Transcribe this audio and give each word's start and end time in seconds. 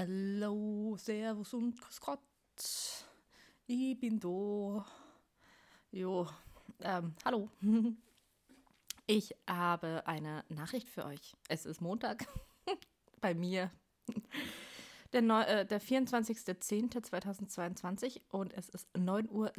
Hallo, 0.00 0.96
Servus 0.96 1.52
und 1.54 1.80
Grüß 1.80 2.00
Gott. 2.00 2.20
Ich 3.66 3.98
bin 3.98 4.20
da. 4.20 4.86
Jo, 5.90 6.28
ähm, 6.82 7.16
hallo. 7.24 7.50
Ich 9.08 9.34
habe 9.48 10.06
eine 10.06 10.44
Nachricht 10.50 10.88
für 10.88 11.04
euch. 11.04 11.34
Es 11.48 11.66
ist 11.66 11.80
Montag 11.80 12.26
bei 13.20 13.34
mir. 13.34 13.72
Der, 15.12 15.22
äh, 15.22 15.66
der 15.66 15.80
24.10.2022 15.80 18.20
und 18.28 18.52
es 18.52 18.68
ist 18.68 18.86
9.27 18.94 19.32
Uhr. 19.32 19.50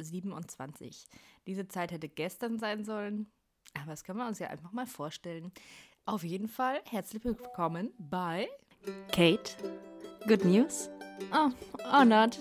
Diese 1.46 1.68
Zeit 1.68 1.92
hätte 1.92 2.08
gestern 2.08 2.58
sein 2.58 2.82
sollen, 2.84 3.30
aber 3.74 3.90
das 3.90 4.04
können 4.04 4.20
wir 4.20 4.28
uns 4.28 4.38
ja 4.38 4.48
einfach 4.48 4.72
mal 4.72 4.86
vorstellen. 4.86 5.52
Auf 6.06 6.24
jeden 6.24 6.48
Fall 6.48 6.80
herzlich 6.86 7.22
willkommen 7.24 7.92
bei 7.98 8.48
Kate. 9.12 9.52
Good 10.26 10.44
news? 10.44 10.90
Oh, 11.32 11.50
oh 11.92 12.04
not. 12.04 12.38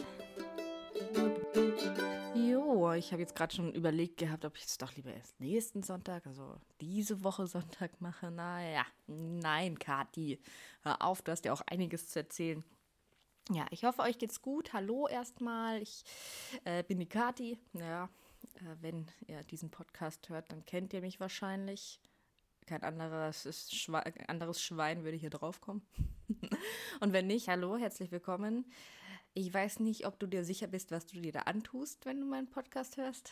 Jo, 2.35 2.91
ich 2.93 3.11
habe 3.11 3.21
jetzt 3.21 3.35
gerade 3.35 3.55
schon 3.55 3.73
überlegt 3.73 4.17
gehabt, 4.17 4.43
ob 4.45 4.57
ich 4.57 4.65
es 4.65 4.77
doch 4.77 4.93
lieber 4.95 5.13
erst 5.13 5.39
nächsten 5.39 5.81
Sonntag, 5.81 6.27
also 6.27 6.57
diese 6.81 7.23
Woche 7.23 7.47
Sonntag 7.47 7.99
mache. 8.01 8.31
Naja, 8.31 8.85
nein, 9.07 9.79
Kathi, 9.79 10.39
hör 10.81 11.01
auf, 11.01 11.21
du 11.21 11.31
hast 11.31 11.45
ja 11.45 11.53
auch 11.53 11.61
einiges 11.67 12.09
zu 12.09 12.19
erzählen. 12.19 12.63
Ja, 13.49 13.65
ich 13.71 13.83
hoffe, 13.85 14.01
euch 14.01 14.19
geht's 14.19 14.41
gut. 14.41 14.73
Hallo 14.73 15.07
erstmal, 15.07 15.81
ich 15.81 16.03
äh, 16.65 16.83
bin 16.83 16.99
die 16.99 17.09
Kathi. 17.09 17.57
Ja, 17.73 18.09
äh, 18.55 18.75
wenn 18.81 19.07
ihr 19.27 19.41
diesen 19.43 19.71
Podcast 19.71 20.29
hört, 20.29 20.51
dann 20.51 20.65
kennt 20.65 20.93
ihr 20.93 21.01
mich 21.01 21.19
wahrscheinlich. 21.19 21.99
Kein 22.65 22.83
anderes, 22.83 23.47
Schwe 23.73 24.03
anderes 24.27 24.61
Schwein 24.61 25.03
würde 25.03 25.17
hier 25.17 25.31
draufkommen. 25.31 25.81
Und 26.99 27.13
wenn 27.13 27.27
nicht, 27.27 27.47
hallo, 27.47 27.77
herzlich 27.77 28.11
willkommen. 28.11 28.65
Ich 29.33 29.53
weiß 29.53 29.79
nicht, 29.79 30.05
ob 30.05 30.19
du 30.19 30.27
dir 30.27 30.43
sicher 30.43 30.67
bist, 30.67 30.91
was 30.91 31.05
du 31.05 31.19
dir 31.19 31.31
da 31.31 31.41
antust, 31.41 32.05
wenn 32.05 32.19
du 32.19 32.25
meinen 32.25 32.49
Podcast 32.49 32.97
hörst. 32.97 33.31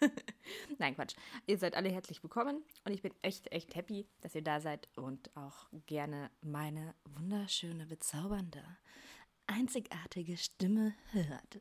Nein, 0.78 0.94
Quatsch. 0.94 1.14
Ihr 1.46 1.58
seid 1.58 1.74
alle 1.74 1.90
herzlich 1.90 2.22
willkommen 2.22 2.62
und 2.84 2.92
ich 2.92 3.02
bin 3.02 3.12
echt, 3.22 3.52
echt 3.52 3.74
happy, 3.74 4.06
dass 4.20 4.34
ihr 4.34 4.42
da 4.42 4.60
seid 4.60 4.88
und 4.96 5.34
auch 5.36 5.68
gerne 5.86 6.30
meine 6.40 6.94
wunderschöne, 7.04 7.86
bezaubernde, 7.86 8.64
einzigartige 9.46 10.36
Stimme 10.36 10.94
hört. 11.12 11.60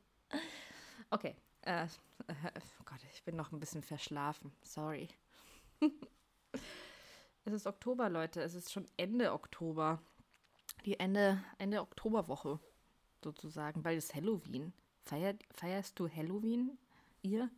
Okay. 1.09 1.35
Äh, 1.61 1.83
äh, 1.83 1.87
Gott, 2.85 2.99
ich 3.13 3.23
bin 3.23 3.35
noch 3.35 3.51
ein 3.51 3.59
bisschen 3.59 3.83
verschlafen. 3.83 4.53
Sorry. 4.61 5.09
es 7.43 7.53
ist 7.53 7.67
Oktober, 7.67 8.09
Leute. 8.09 8.41
Es 8.41 8.53
ist 8.53 8.71
schon 8.71 8.85
Ende 8.95 9.33
Oktober. 9.33 10.01
Die 10.85 10.99
Ende, 10.99 11.43
Ende 11.57 11.81
Oktoberwoche 11.81 12.59
sozusagen, 13.23 13.83
weil 13.83 13.97
es 13.97 14.13
Halloween. 14.13 14.73
Feiert, 15.05 15.43
feierst 15.51 15.99
du 15.99 16.09
Halloween, 16.09 16.77
ihr? 17.21 17.49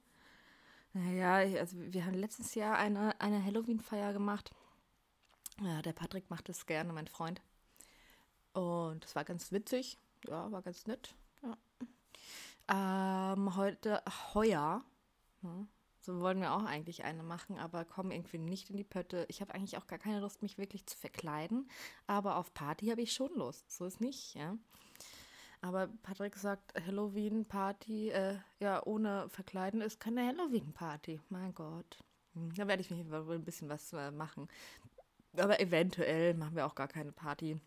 Naja, 0.94 1.36
also 1.60 1.78
wir 1.78 2.06
haben 2.06 2.16
letztes 2.16 2.56
Jahr 2.56 2.78
eine, 2.78 3.20
eine 3.22 3.44
Halloween-Feier 3.44 4.14
gemacht. 4.14 4.52
Ja, 5.62 5.82
der 5.82 5.94
Patrick 5.94 6.30
macht 6.30 6.50
es 6.50 6.66
gerne, 6.66 6.92
mein 6.92 7.08
Freund. 7.08 7.42
Und 8.54 9.06
es 9.06 9.16
war 9.16 9.24
ganz 9.24 9.52
witzig. 9.52 9.98
Ja, 10.28 10.52
war 10.52 10.62
ganz 10.62 10.88
nett. 10.88 11.16
Ja. 11.44 11.58
Ähm, 13.34 13.56
heute, 13.56 14.04
heuer, 14.34 14.84
ja, 15.42 15.68
so 16.02 16.20
wollen 16.20 16.42
wir 16.42 16.54
auch 16.54 16.64
eigentlich 16.64 17.04
eine 17.04 17.22
machen, 17.22 17.60
aber 17.60 17.86
kommen 17.86 18.12
irgendwie 18.12 18.40
nicht 18.40 18.72
in 18.72 18.78
die 18.78 18.84
Pötte. 18.84 19.26
Ich 19.30 19.40
habe 19.40 19.54
eigentlich 19.54 19.78
auch 19.78 19.86
gar 19.86 20.00
keine 20.00 20.20
Lust, 20.20 20.42
mich 20.42 20.58
wirklich 20.58 20.86
zu 20.88 20.98
verkleiden. 20.98 21.70
Aber 22.08 22.38
auf 22.38 22.54
Party 22.56 22.88
habe 22.88 23.02
ich 23.02 23.14
schon 23.14 23.32
Lust. 23.36 23.72
So 23.72 23.86
ist 23.86 24.02
nicht, 24.02 24.34
ja. 24.34 24.58
Aber 25.62 25.90
Patrick 26.02 26.36
sagt, 26.38 26.74
Halloween-Party, 26.88 28.10
äh, 28.10 28.40
ja, 28.60 28.84
ohne 28.84 29.30
Verkleiden 29.30 29.82
ist 29.82 30.00
keine 30.00 30.26
Halloween-Party. 30.26 31.22
Mein 31.30 31.54
Gott. 31.54 32.04
Hm, 32.34 32.52
da 32.56 32.68
werde 32.68 32.82
ich 32.82 32.90
mich 32.90 33.08
wohl 33.08 33.36
ein 33.36 33.46
bisschen 33.46 33.70
was 33.70 33.94
äh, 33.94 34.10
machen. 34.10 34.48
Aber 35.38 35.60
eventuell 35.60 36.34
machen 36.34 36.56
wir 36.56 36.66
auch 36.66 36.76
gar 36.76 36.88
keine 36.88 37.12
Party, 37.12 37.62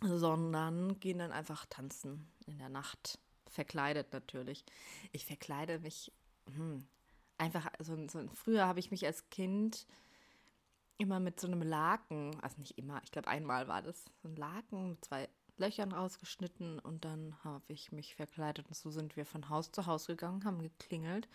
sondern 0.00 1.00
gehen 1.00 1.18
dann 1.18 1.32
einfach 1.32 1.66
tanzen 1.66 2.30
in 2.46 2.58
der 2.58 2.68
Nacht. 2.68 3.18
Verkleidet 3.48 4.12
natürlich. 4.12 4.64
Ich 5.10 5.26
verkleide 5.26 5.80
mich 5.80 6.12
hm, 6.54 6.86
einfach, 7.40 7.70
so, 7.78 7.96
so 8.08 8.26
früher 8.34 8.66
habe 8.66 8.80
ich 8.80 8.90
mich 8.90 9.04
als 9.06 9.28
Kind 9.30 9.86
immer 10.98 11.18
mit 11.18 11.40
so 11.40 11.46
einem 11.46 11.62
Laken, 11.62 12.38
also 12.42 12.58
nicht 12.58 12.76
immer, 12.78 13.00
ich 13.02 13.10
glaube 13.10 13.28
einmal 13.28 13.68
war 13.68 13.82
das, 13.82 14.04
so 14.22 14.28
ein 14.28 14.36
Laken 14.36 14.90
mit 14.90 15.04
zwei 15.04 15.28
Löchern 15.56 15.92
rausgeschnitten 15.92 16.78
und 16.78 17.04
dann 17.04 17.36
habe 17.42 17.72
ich 17.72 17.92
mich 17.92 18.14
verkleidet 18.14 18.66
und 18.68 18.74
so 18.74 18.90
sind 18.90 19.16
wir 19.16 19.24
von 19.24 19.48
Haus 19.48 19.72
zu 19.72 19.86
Haus 19.86 20.06
gegangen, 20.06 20.44
haben 20.44 20.60
geklingelt 20.60 21.28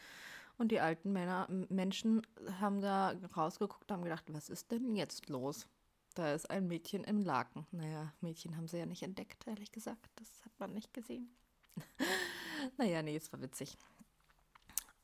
und 0.58 0.72
die 0.72 0.80
alten 0.80 1.12
Männer, 1.12 1.48
Menschen 1.70 2.26
haben 2.60 2.82
da 2.82 3.14
rausgeguckt, 3.36 3.92
haben 3.92 4.04
gedacht, 4.04 4.26
was 4.28 4.50
ist 4.50 4.72
denn 4.72 4.96
jetzt 4.96 5.30
los? 5.30 5.68
Da 6.14 6.34
ist 6.34 6.50
ein 6.50 6.68
Mädchen 6.68 7.04
im 7.04 7.20
Laken. 7.20 7.68
Naja, 7.72 8.14
Mädchen 8.22 8.56
haben 8.56 8.70
sie 8.70 8.78
ja 8.78 8.86
nicht 8.86 9.04
entdeckt, 9.04 9.46
ehrlich 9.48 9.74
gesagt. 9.74 10.10
Das 10.16 10.30
hat 10.46 10.54
man 10.60 10.72
nicht 10.72 10.94
gesehen. 10.94 11.30
naja, 12.78 13.02
nee, 13.02 13.18
es 13.18 13.34
war 13.34 13.42
witzig. 13.42 13.78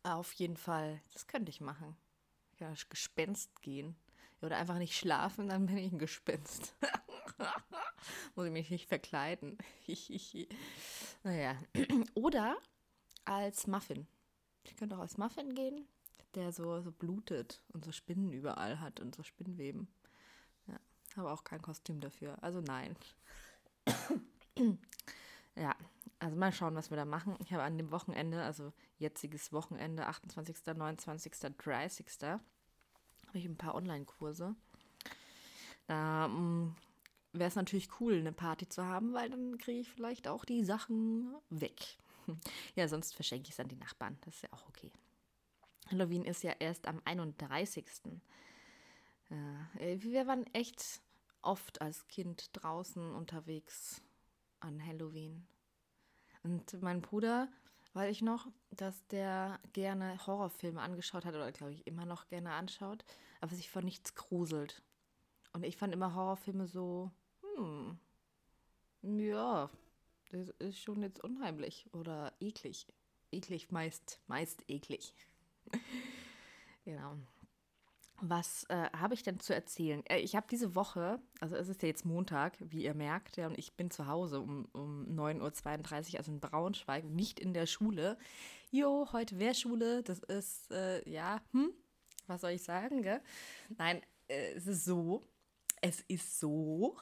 Auf 0.03 0.33
jeden 0.33 0.57
Fall, 0.57 1.01
das 1.13 1.27
könnte 1.27 1.49
ich 1.49 1.61
machen. 1.61 1.95
Ja, 2.59 2.73
Gespenst 2.89 3.61
gehen. 3.61 3.95
Oder 4.41 4.57
einfach 4.57 4.77
nicht 4.77 4.97
schlafen, 4.97 5.49
dann 5.49 5.67
bin 5.67 5.77
ich 5.77 5.91
ein 5.91 5.99
Gespenst. 5.99 6.75
Muss 8.35 8.47
ich 8.47 8.51
mich 8.51 8.71
nicht 8.71 8.87
verkleiden. 8.87 9.57
naja. 11.23 11.55
Oder 12.15 12.57
als 13.25 13.67
Muffin. 13.67 14.07
Ich 14.63 14.75
könnte 14.75 14.97
auch 14.97 15.01
als 15.01 15.17
Muffin 15.17 15.53
gehen, 15.53 15.87
der 16.33 16.51
so, 16.51 16.81
so 16.81 16.91
blutet 16.91 17.61
und 17.73 17.85
so 17.85 17.91
Spinnen 17.91 18.31
überall 18.31 18.79
hat 18.79 18.99
und 18.99 19.13
so 19.13 19.21
Spinnweben. 19.21 19.87
Ja, 20.67 20.79
habe 21.15 21.31
auch 21.31 21.43
kein 21.43 21.61
Kostüm 21.61 21.99
dafür. 21.99 22.41
Also 22.41 22.61
nein. 22.61 22.95
ja, 25.55 25.75
also 26.21 26.37
mal 26.37 26.51
schauen, 26.51 26.75
was 26.75 26.91
wir 26.91 26.97
da 26.97 27.05
machen. 27.05 27.35
Ich 27.39 27.51
habe 27.51 27.63
an 27.63 27.77
dem 27.77 27.91
Wochenende, 27.91 28.43
also 28.43 28.71
jetziges 28.99 29.51
Wochenende, 29.51 30.05
28., 30.05 30.55
29., 30.75 31.33
30., 31.57 32.07
habe 32.21 32.41
ich 33.33 33.45
ein 33.45 33.57
paar 33.57 33.73
Online-Kurse. 33.73 34.55
Da 35.87 36.25
ähm, 36.25 36.75
wäre 37.33 37.47
es 37.47 37.55
natürlich 37.55 37.89
cool, 37.99 38.19
eine 38.19 38.33
Party 38.33 38.69
zu 38.69 38.85
haben, 38.85 39.13
weil 39.13 39.31
dann 39.31 39.57
kriege 39.57 39.79
ich 39.79 39.89
vielleicht 39.89 40.27
auch 40.27 40.45
die 40.45 40.63
Sachen 40.63 41.35
weg. 41.49 41.97
Ja, 42.75 42.87
sonst 42.87 43.15
verschenke 43.15 43.47
ich 43.47 43.55
es 43.55 43.59
an 43.59 43.67
die 43.67 43.75
Nachbarn. 43.75 44.17
Das 44.21 44.35
ist 44.35 44.43
ja 44.43 44.49
auch 44.51 44.69
okay. 44.69 44.91
Halloween 45.89 46.23
ist 46.23 46.43
ja 46.43 46.53
erst 46.59 46.87
am 46.87 47.01
31. 47.03 47.83
Äh, 49.29 49.97
wir 49.99 50.27
waren 50.27 50.45
echt 50.53 51.01
oft 51.41 51.81
als 51.81 52.07
Kind 52.07 52.51
draußen 52.53 53.15
unterwegs 53.15 54.01
an 54.59 54.85
Halloween. 54.85 55.47
Und 56.43 56.81
mein 56.81 57.01
Bruder, 57.01 57.47
weiß 57.93 58.11
ich 58.11 58.21
noch, 58.21 58.47
dass 58.71 59.05
der 59.07 59.59
gerne 59.73 60.25
Horrorfilme 60.25 60.81
angeschaut 60.81 61.25
hat 61.25 61.35
oder 61.35 61.51
glaube 61.51 61.73
ich 61.73 61.85
immer 61.85 62.05
noch 62.05 62.27
gerne 62.27 62.53
anschaut, 62.53 63.03
aber 63.41 63.55
sich 63.55 63.69
vor 63.69 63.81
nichts 63.81 64.15
gruselt. 64.15 64.81
Und 65.53 65.63
ich 65.63 65.77
fand 65.77 65.93
immer 65.93 66.15
Horrorfilme 66.15 66.67
so, 66.67 67.11
hm, 67.55 67.99
ja, 69.01 69.69
das 70.31 70.49
ist 70.59 70.79
schon 70.79 71.01
jetzt 71.01 71.23
unheimlich 71.23 71.89
oder 71.93 72.33
eklig. 72.39 72.87
Eklig 73.31 73.71
meist, 73.71 74.21
meist 74.27 74.63
eklig. 74.69 75.13
genau. 76.85 77.17
Was 78.23 78.65
äh, 78.65 78.89
habe 78.95 79.15
ich 79.15 79.23
denn 79.23 79.39
zu 79.39 79.53
erzählen? 79.55 80.05
Äh, 80.05 80.19
ich 80.19 80.35
habe 80.35 80.45
diese 80.49 80.75
Woche, 80.75 81.19
also 81.39 81.55
es 81.55 81.67
ist 81.67 81.81
ja 81.81 81.87
jetzt 81.87 82.05
Montag, 82.05 82.55
wie 82.59 82.83
ihr 82.83 82.93
merkt, 82.93 83.35
ja, 83.37 83.47
und 83.47 83.57
ich 83.57 83.73
bin 83.73 83.89
zu 83.89 84.05
Hause 84.05 84.39
um, 84.39 84.65
um 84.73 85.07
9.32 85.07 86.13
Uhr, 86.13 86.19
also 86.19 86.31
in 86.31 86.39
Braunschweig, 86.39 87.03
nicht 87.05 87.39
in 87.39 87.53
der 87.53 87.65
Schule. 87.65 88.19
Jo, 88.69 89.07
heute 89.11 89.39
wäre 89.39 89.55
Schule, 89.55 90.03
das 90.03 90.19
ist, 90.19 90.69
äh, 90.71 91.07
ja, 91.09 91.41
hm, 91.51 91.73
was 92.27 92.41
soll 92.41 92.51
ich 92.51 92.61
sagen, 92.61 93.01
gell? 93.01 93.21
Nein, 93.77 94.01
äh, 94.27 94.53
es 94.53 94.67
ist 94.67 94.85
so, 94.85 95.23
es 95.81 96.01
ist 96.01 96.39
so, 96.39 96.97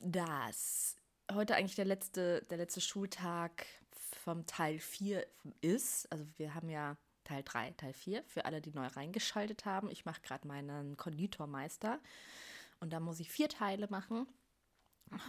dass 0.00 0.94
heute 1.32 1.56
eigentlich 1.56 1.74
der 1.74 1.84
letzte, 1.84 2.42
der 2.48 2.58
letzte 2.58 2.80
Schultag 2.80 3.66
vom 3.90 4.46
Teil 4.46 4.78
4 4.78 5.26
ist. 5.62 6.10
Also 6.12 6.24
wir 6.36 6.54
haben 6.54 6.68
ja 6.68 6.96
Teil 7.28 7.42
3, 7.44 7.72
Teil 7.72 7.92
4, 7.92 8.24
für 8.24 8.46
alle, 8.46 8.62
die 8.62 8.70
neu 8.70 8.86
reingeschaltet 8.86 9.66
haben. 9.66 9.90
Ich 9.90 10.06
mache 10.06 10.22
gerade 10.22 10.48
meinen 10.48 10.96
Konditormeister 10.96 12.00
und 12.80 12.90
da 12.90 13.00
muss 13.00 13.20
ich 13.20 13.30
vier 13.30 13.50
Teile 13.50 13.86
machen. 13.90 14.26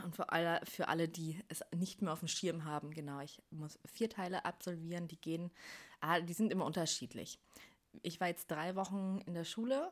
Und 0.03 0.15
für 0.15 0.29
alle, 0.29 0.61
für 0.65 0.87
alle, 0.87 1.09
die 1.09 1.41
es 1.49 1.61
nicht 1.75 2.01
mehr 2.01 2.13
auf 2.13 2.19
dem 2.19 2.27
Schirm 2.27 2.63
haben, 2.63 2.91
genau, 2.91 3.19
ich 3.19 3.41
muss 3.49 3.79
vier 3.85 4.09
Teile 4.09 4.45
absolvieren, 4.45 5.07
die 5.07 5.19
gehen, 5.19 5.51
ah, 5.99 6.19
die 6.21 6.33
sind 6.33 6.51
immer 6.51 6.65
unterschiedlich. 6.65 7.39
Ich 8.01 8.19
war 8.19 8.27
jetzt 8.27 8.49
drei 8.51 8.75
Wochen 8.75 9.19
in 9.25 9.33
der 9.33 9.45
Schule, 9.45 9.91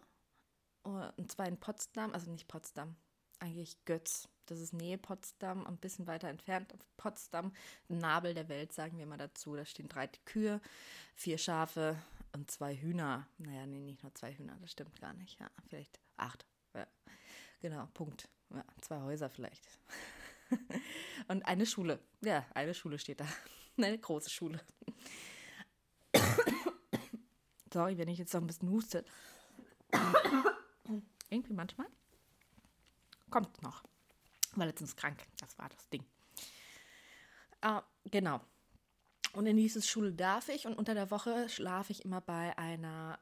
und 0.84 1.32
zwar 1.32 1.48
in 1.48 1.60
Potsdam, 1.60 2.14
also 2.14 2.32
nicht 2.32 2.48
Potsdam, 2.48 2.96
eigentlich 3.40 3.84
Götz. 3.86 4.30
Das 4.48 4.60
ist 4.60 4.74
Nähe 4.74 4.98
Potsdam, 4.98 5.68
ein 5.68 5.78
bisschen 5.78 6.08
weiter 6.08 6.30
entfernt. 6.30 6.74
Potsdam, 6.96 7.54
Nabel 7.90 8.34
der 8.34 8.50
Welt, 8.50 8.74
sagen 8.74 8.98
wir 8.98 9.06
mal 9.06 9.18
dazu. 9.18 9.56
Da 9.56 9.66
stehen 9.66 9.90
drei 9.90 10.08
Kühe, 10.26 10.62
vier 11.16 11.38
Schafe 11.38 12.02
und 12.34 12.50
zwei 12.50 12.76
Hühner. 12.76 13.28
Naja, 13.38 13.66
nee, 13.68 13.82
nicht 13.82 14.04
nur 14.04 14.16
zwei 14.16 14.34
Hühner, 14.34 14.58
das 14.62 14.72
stimmt 14.72 15.00
gar 15.00 15.14
nicht. 15.14 15.40
Ja, 15.40 15.52
vielleicht 15.68 16.00
acht. 16.16 16.46
Ja. 16.74 16.88
Genau, 17.60 17.88
Punkt. 17.94 18.30
Ja, 18.50 18.64
zwei 18.82 19.02
Häuser 19.02 19.30
vielleicht. 19.30 19.68
und 21.28 21.46
eine 21.46 21.66
Schule. 21.66 22.00
Ja, 22.22 22.46
eine 22.54 22.74
Schule 22.74 22.98
steht 22.98 23.20
da. 23.20 23.28
Eine 23.80 24.00
große 24.00 24.32
Schule. 24.32 24.60
Sorry, 27.72 27.96
wenn 28.00 28.08
ich 28.08 28.18
jetzt 28.18 28.34
noch 28.34 28.42
ein 28.42 28.48
bisschen 28.48 28.72
huste. 28.72 29.06
Irgendwie 31.30 31.54
manchmal. 31.54 31.86
Kommt 33.30 33.62
noch. 33.62 33.84
War 34.58 34.66
letztens 34.66 34.96
krank. 34.96 35.24
Das 35.40 35.58
war 35.60 35.70
das 35.70 35.88
Ding. 35.90 36.04
Äh, 37.62 37.82
genau. 38.06 38.42
Und 39.34 39.46
in 39.46 39.56
diese 39.56 39.84
Schule 39.84 40.14
darf 40.14 40.50
ich 40.50 40.66
und 40.66 40.74
unter 40.74 40.96
der 40.96 41.12
Woche 41.12 41.48
schlafe 41.48 41.92
ich 41.92 42.04
immer 42.04 42.22
bei 42.22 42.58
einer, 42.58 43.20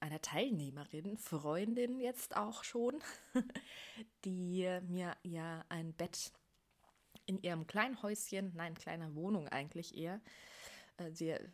einer 0.00 0.20
Teilnehmerin, 0.20 1.16
Freundin 1.16 2.00
jetzt 2.00 2.36
auch 2.36 2.64
schon, 2.64 3.00
die 4.24 4.80
mir 4.88 5.16
ja 5.22 5.64
ein 5.68 5.92
Bett 5.92 6.32
in 7.26 7.40
ihrem 7.40 7.68
kleinen 7.68 8.02
Häuschen, 8.02 8.52
nein, 8.56 8.74
kleiner 8.74 9.14
Wohnung 9.14 9.46
eigentlich 9.48 9.96
eher, 9.96 10.20
äh, 10.96 11.12
sie 11.12 11.30
äh, 11.30 11.48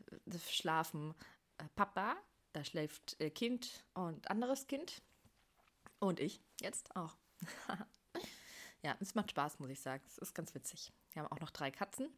schlafen 0.48 1.14
äh, 1.58 1.64
Papa, 1.74 2.16
da 2.52 2.64
schläft 2.64 3.18
Kind 3.34 3.84
und 3.92 4.30
anderes 4.30 4.66
Kind 4.66 5.02
und 5.98 6.20
ich 6.20 6.40
jetzt 6.60 6.96
auch. 6.96 7.16
ja, 8.82 8.96
es 9.00 9.14
macht 9.14 9.30
Spaß, 9.30 9.58
muss 9.58 9.70
ich 9.70 9.80
sagen. 9.80 10.02
Es 10.06 10.18
ist 10.18 10.34
ganz 10.34 10.54
witzig. 10.54 10.92
Wir 11.12 11.22
haben 11.22 11.32
auch 11.32 11.40
noch 11.40 11.50
drei 11.50 11.70
Katzen. 11.70 12.08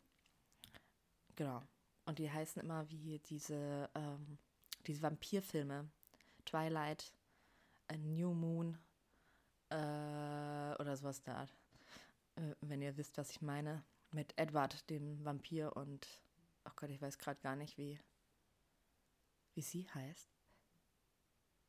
Genau. 1.37 1.63
Und 2.05 2.19
die 2.19 2.31
heißen 2.31 2.63
immer 2.63 2.89
wie 2.91 3.19
diese, 3.21 3.91
ähm, 3.95 4.39
diese 4.87 5.03
Vampirfilme. 5.03 5.91
Twilight, 6.45 7.13
A 7.89 7.97
New 7.97 8.35
Moon 8.35 8.79
äh, 9.71 10.75
oder 10.81 10.97
sowas 10.97 11.23
da. 11.23 11.49
Äh, 12.37 12.55
wenn 12.61 12.83
ihr 12.83 12.97
wisst, 12.97 13.19
was 13.19 13.31
ich 13.31 13.43
meine. 13.43 13.85
Mit 14.11 14.37
Edward, 14.37 14.89
dem 14.91 15.25
Vampir 15.25 15.75
und, 15.75 16.07
oh 16.67 16.73
Gott, 16.77 16.91
ich 16.91 17.01
weiß 17.01 17.17
gerade 17.17 17.41
gar 17.41 17.57
nicht, 17.57 17.79
wie, 17.79 17.99
wie 19.55 19.63
sie 19.63 19.89
heißt. 19.95 20.29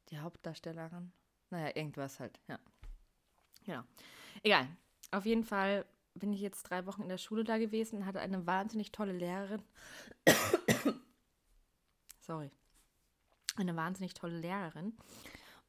Die 0.09 0.19
Hauptdarstellerin. 0.19 1.13
Naja, 1.51 1.73
irgendwas 1.75 2.19
halt, 2.19 2.41
ja. 2.47 2.59
Genau. 3.65 3.83
Egal. 4.41 4.67
Auf 5.11 5.25
jeden 5.25 5.43
Fall 5.43 5.85
bin 6.15 6.33
ich 6.33 6.41
jetzt 6.41 6.63
drei 6.63 6.85
Wochen 6.85 7.03
in 7.03 7.09
der 7.09 7.17
Schule 7.17 7.43
da 7.43 7.57
gewesen, 7.57 8.05
hatte 8.05 8.19
eine 8.19 8.45
wahnsinnig 8.45 8.91
tolle 8.91 9.13
Lehrerin. 9.13 9.63
Sorry. 12.21 12.51
Eine 13.55 13.75
wahnsinnig 13.75 14.13
tolle 14.13 14.37
Lehrerin. 14.37 14.97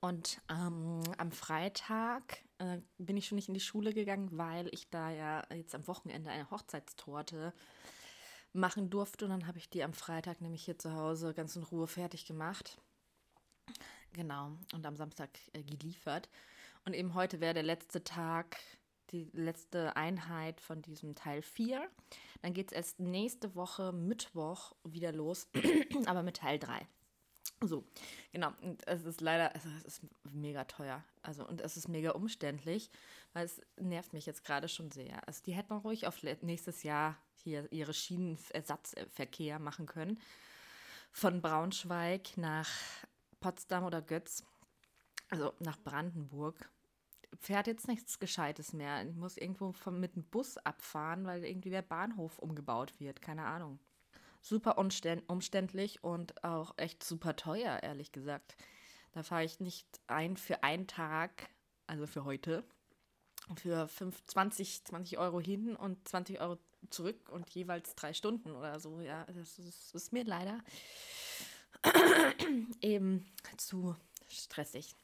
Und 0.01 0.41
ähm, 0.51 1.01
am 1.17 1.33
Freitag 1.33 2.45
äh, 2.59 2.79
bin 2.99 3.17
ich 3.17 3.27
schon 3.27 3.37
nicht 3.37 3.49
in 3.49 3.55
die 3.55 3.61
Schule 3.61 3.95
gegangen, 3.95 4.29
weil 4.33 4.69
ich 4.73 4.91
da 4.91 5.11
ja 5.11 5.43
jetzt 5.51 5.75
am 5.75 5.87
Wochenende 5.87 6.31
eine 6.31 6.51
Hochzeitstorte 6.51 7.55
machen 8.53 8.91
durfte. 8.91 9.25
Und 9.25 9.31
dann 9.31 9.47
habe 9.47 9.59
ich 9.59 9.71
die 9.71 9.83
am 9.83 9.95
Freitag 9.95 10.41
nämlich 10.41 10.65
hier 10.65 10.79
zu 10.79 10.93
Hause 10.93 11.33
ganz 11.33 11.57
in 11.57 11.63
Ruhe 11.63 11.87
fertig 11.87 12.27
gemacht. 12.27 12.79
Genau, 14.13 14.53
und 14.73 14.85
am 14.87 14.97
Samstag 14.97 15.31
äh, 15.55 15.63
geliefert. 15.63 16.29
Und 16.85 16.95
eben 16.95 17.15
heute 17.15 17.41
wäre 17.41 17.55
der 17.55 17.63
letzte 17.63 18.05
Tag, 18.05 18.57
die 19.11 19.31
letzte 19.33 19.97
Einheit 19.97 20.61
von 20.61 20.83
diesem 20.83 21.15
Teil 21.15 21.43
4. 21.43 21.89
Dann 22.43 22.53
geht 22.53 22.69
es 22.69 22.77
erst 22.77 23.01
nächste 23.01 23.55
Woche 23.55 23.93
Mittwoch 23.93 24.73
wieder 24.85 25.13
los, 25.13 25.49
aber 26.07 26.23
mit 26.23 26.39
Teil 26.39 26.59
3. 26.59 26.87
So, 27.63 27.85
genau. 28.33 28.53
Und 28.61 28.87
es 28.87 29.05
ist 29.05 29.21
leider, 29.21 29.55
also 29.55 29.69
es 29.69 29.85
ist 29.85 30.03
mega 30.33 30.65
teuer. 30.65 31.03
Also, 31.23 31.47
und 31.47 31.61
es 31.61 31.77
ist 31.77 31.89
mega 31.89 32.11
umständlich, 32.11 32.91
weil 33.33 33.47
es 33.47 33.61
nervt 33.77 34.13
mich 34.13 34.27
jetzt 34.27 34.45
gerade 34.45 34.69
schon 34.69 34.91
sehr. 34.91 35.27
Also, 35.27 35.43
die 35.45 35.53
hätten 35.53 35.73
ruhig 35.73 36.07
auf 36.07 36.23
nächstes 36.43 36.83
Jahr 36.83 37.17
hier 37.37 37.71
ihre 37.73 37.95
Schienenersatzverkehr 37.95 39.59
machen 39.59 39.87
können. 39.87 40.21
Von 41.13 41.41
Braunschweig 41.41 42.37
nach 42.37 42.69
Potsdam 43.41 43.85
oder 43.85 44.03
Götz, 44.03 44.45
also 45.35 45.53
nach 45.59 45.79
Brandenburg, 45.83 46.71
fährt 47.41 47.67
jetzt 47.67 47.89
nichts 47.89 48.21
Gescheites 48.21 48.73
mehr. 48.73 49.05
Ich 49.05 49.17
muss 49.17 49.37
irgendwo 49.37 49.73
vom, 49.73 49.99
mit 49.99 50.15
dem 50.15 50.23
Bus 50.23 50.57
abfahren, 50.59 51.27
weil 51.27 51.45
irgendwie 51.45 51.71
der 51.71 51.83
Bahnhof 51.83 52.39
umgebaut 52.39 53.01
wird. 53.01 53.21
Keine 53.21 53.45
Ahnung. 53.45 53.81
Super 54.41 54.79
umständlich 54.79 56.05
und 56.05 56.45
auch 56.45 56.75
echt 56.77 57.03
super 57.03 57.35
teuer, 57.35 57.83
ehrlich 57.83 58.13
gesagt. 58.13 58.57
Da 59.13 59.23
fahre 59.25 59.45
ich 59.45 59.59
nicht 59.59 59.89
ein 60.07 60.37
für 60.37 60.63
einen 60.63 60.87
Tag, 60.87 61.49
also 61.87 62.07
für 62.07 62.25
heute, 62.25 62.63
für 63.57 63.89
5, 63.89 64.27
20, 64.27 64.85
20 64.85 65.19
Euro 65.19 65.41
hin 65.41 65.75
und 65.75 66.07
20 66.07 66.41
Euro 66.41 66.59
zurück 66.91 67.29
und 67.31 67.51
jeweils 67.51 67.97
drei 67.97 68.13
Stunden 68.13 68.53
oder 68.53 68.79
so. 68.79 69.01
Ja, 69.01 69.25
das 69.25 69.59
ist, 69.59 69.59
das 69.59 70.03
ist 70.03 70.13
mir 70.13 70.25
leider 70.25 70.63
eben 72.81 73.27
zu 73.57 73.97
stressig. 74.29 74.95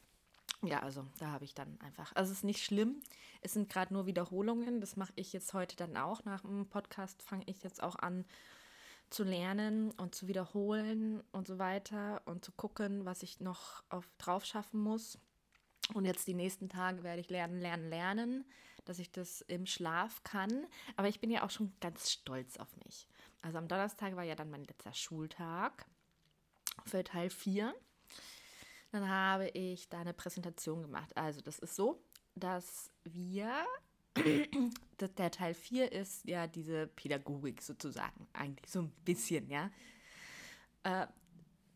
Ja, 0.62 0.80
also 0.80 1.06
da 1.18 1.28
habe 1.28 1.44
ich 1.44 1.54
dann 1.54 1.80
einfach. 1.80 2.14
Also 2.14 2.32
es 2.32 2.38
ist 2.38 2.44
nicht 2.44 2.62
schlimm. 2.62 3.00
Es 3.40 3.54
sind 3.54 3.70
gerade 3.70 3.94
nur 3.94 4.06
Wiederholungen. 4.06 4.80
Das 4.80 4.96
mache 4.96 5.12
ich 5.16 5.32
jetzt 5.32 5.54
heute 5.54 5.76
dann 5.76 5.96
auch. 5.96 6.24
Nach 6.24 6.42
dem 6.42 6.68
Podcast 6.68 7.22
fange 7.22 7.44
ich 7.46 7.62
jetzt 7.62 7.82
auch 7.82 7.96
an 7.96 8.26
zu 9.08 9.24
lernen 9.24 9.90
und 9.92 10.14
zu 10.14 10.28
wiederholen 10.28 11.22
und 11.32 11.46
so 11.46 11.58
weiter 11.58 12.22
und 12.26 12.44
zu 12.44 12.52
gucken, 12.52 13.04
was 13.04 13.22
ich 13.22 13.40
noch 13.40 13.82
auf, 13.88 14.08
drauf 14.18 14.44
schaffen 14.44 14.80
muss. 14.80 15.18
Und 15.94 16.04
jetzt 16.04 16.28
die 16.28 16.34
nächsten 16.34 16.68
Tage 16.68 17.02
werde 17.02 17.20
ich 17.20 17.30
lernen, 17.30 17.60
lernen, 17.60 17.88
lernen, 17.88 18.44
dass 18.84 18.98
ich 18.98 19.10
das 19.10 19.40
im 19.42 19.66
Schlaf 19.66 20.22
kann. 20.22 20.66
Aber 20.96 21.08
ich 21.08 21.20
bin 21.20 21.30
ja 21.30 21.44
auch 21.44 21.50
schon 21.50 21.72
ganz 21.80 22.10
stolz 22.10 22.58
auf 22.58 22.68
mich. 22.84 23.08
Also 23.42 23.58
am 23.58 23.66
Donnerstag 23.66 24.14
war 24.14 24.22
ja 24.22 24.36
dann 24.36 24.50
mein 24.50 24.64
letzter 24.64 24.94
Schultag 24.94 25.86
für 26.84 27.02
Teil 27.02 27.30
4. 27.30 27.74
Dann 28.92 29.08
habe 29.08 29.48
ich 29.48 29.88
da 29.88 30.00
eine 30.00 30.12
Präsentation 30.12 30.82
gemacht. 30.82 31.16
Also 31.16 31.40
das 31.40 31.58
ist 31.58 31.76
so, 31.76 32.02
dass 32.34 32.90
wir, 33.04 33.52
der 35.00 35.30
Teil 35.30 35.54
4 35.54 35.92
ist 35.92 36.26
ja 36.26 36.46
diese 36.46 36.88
Pädagogik 36.88 37.62
sozusagen, 37.62 38.26
eigentlich 38.32 38.70
so 38.70 38.80
ein 38.80 38.90
bisschen, 39.04 39.48
ja. 39.48 39.70
Äh, 40.82 41.06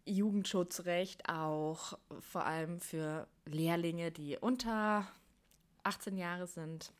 Jugendschutzrecht 0.06 1.28
auch 1.30 1.98
vor 2.20 2.44
allem 2.44 2.80
für 2.80 3.26
Lehrlinge, 3.46 4.12
die 4.12 4.36
unter 4.36 5.06
18 5.82 6.16
Jahre 6.16 6.46
sind. 6.46 6.92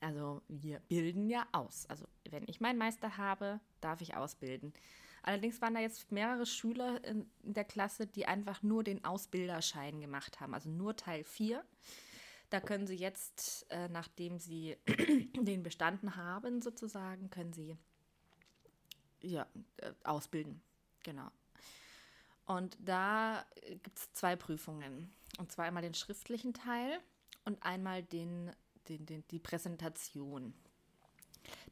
Also 0.00 0.42
wir 0.48 0.80
bilden 0.80 1.28
ja 1.28 1.46
aus. 1.52 1.86
Also 1.88 2.06
wenn 2.30 2.44
ich 2.46 2.60
meinen 2.60 2.78
Meister 2.78 3.16
habe, 3.18 3.60
darf 3.80 4.00
ich 4.00 4.16
ausbilden. 4.16 4.72
Allerdings 5.26 5.60
waren 5.60 5.74
da 5.74 5.80
jetzt 5.80 6.12
mehrere 6.12 6.46
Schüler 6.46 7.02
in, 7.04 7.28
der 7.42 7.64
Klasse, 7.64 8.06
die 8.06 8.26
einfach 8.26 8.62
nur 8.62 8.84
den 8.84 9.04
Ausbilderschein 9.04 10.00
gemacht 10.00 10.38
haben, 10.38 10.54
also 10.54 10.70
nur 10.70 10.94
Teil 10.96 11.24
4. 11.24 11.64
Da 12.48 12.60
können 12.60 12.86
Sie 12.86 12.94
jetzt, 12.94 13.66
äh, 13.70 13.88
nachdem 13.88 14.38
Sie 14.38 14.76
den 14.86 15.64
bestanden 15.64 16.14
haben, 16.14 16.62
sozusagen, 16.62 17.28
können 17.28 17.52
Sie 17.52 17.76
ja, 19.20 19.48
äh, 19.78 19.92
ausbilden. 20.04 20.62
Genau. 21.02 21.28
Und 22.44 22.78
da 22.80 23.44
gibt 23.82 23.98
es 23.98 24.12
zwei 24.12 24.36
Prüfungen. 24.36 25.12
Und 25.38 25.50
zwar 25.50 25.64
einmal 25.64 25.82
den 25.82 25.94
schriftlichen 25.94 26.54
Teil 26.54 27.00
und 27.44 27.60
einmal 27.64 28.04
den, 28.04 28.52
den, 28.88 29.04
den, 29.06 29.26
die 29.26 29.40
Präsentation. 29.40 30.54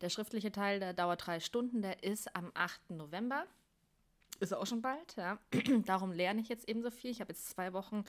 Der 0.00 0.08
schriftliche 0.08 0.52
Teil, 0.52 0.80
der 0.80 0.92
dauert 0.92 1.26
drei 1.26 1.40
Stunden, 1.40 1.82
der 1.82 2.02
ist 2.02 2.34
am 2.34 2.50
8. 2.54 2.90
November. 2.90 3.46
Ist 4.40 4.52
auch 4.52 4.66
schon 4.66 4.82
bald, 4.82 5.16
ja. 5.16 5.38
Darum 5.86 6.12
lerne 6.12 6.40
ich 6.40 6.48
jetzt 6.48 6.68
eben 6.68 6.82
so 6.82 6.90
viel. 6.90 7.10
Ich 7.10 7.20
habe 7.20 7.32
jetzt 7.32 7.48
zwei 7.48 7.72
Wochen 7.72 8.04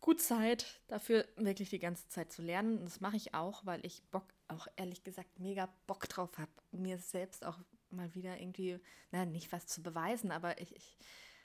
gut 0.00 0.20
Zeit 0.20 0.80
dafür, 0.88 1.26
wirklich 1.36 1.70
die 1.70 1.78
ganze 1.78 2.08
Zeit 2.08 2.32
zu 2.32 2.42
lernen. 2.42 2.78
Und 2.78 2.84
das 2.86 3.00
mache 3.00 3.16
ich 3.16 3.34
auch, 3.34 3.66
weil 3.66 3.84
ich 3.84 4.02
Bock, 4.10 4.24
auch 4.48 4.66
ehrlich 4.76 5.04
gesagt, 5.04 5.38
mega 5.38 5.68
Bock 5.86 6.08
drauf 6.08 6.38
habe, 6.38 6.50
mir 6.72 6.98
selbst 6.98 7.44
auch 7.44 7.58
mal 7.90 8.14
wieder 8.14 8.40
irgendwie, 8.40 8.78
na, 9.10 9.24
nicht 9.24 9.52
was 9.52 9.66
zu 9.66 9.82
beweisen, 9.82 10.30
aber 10.30 10.60
ich, 10.60 10.74
ich 10.74 10.96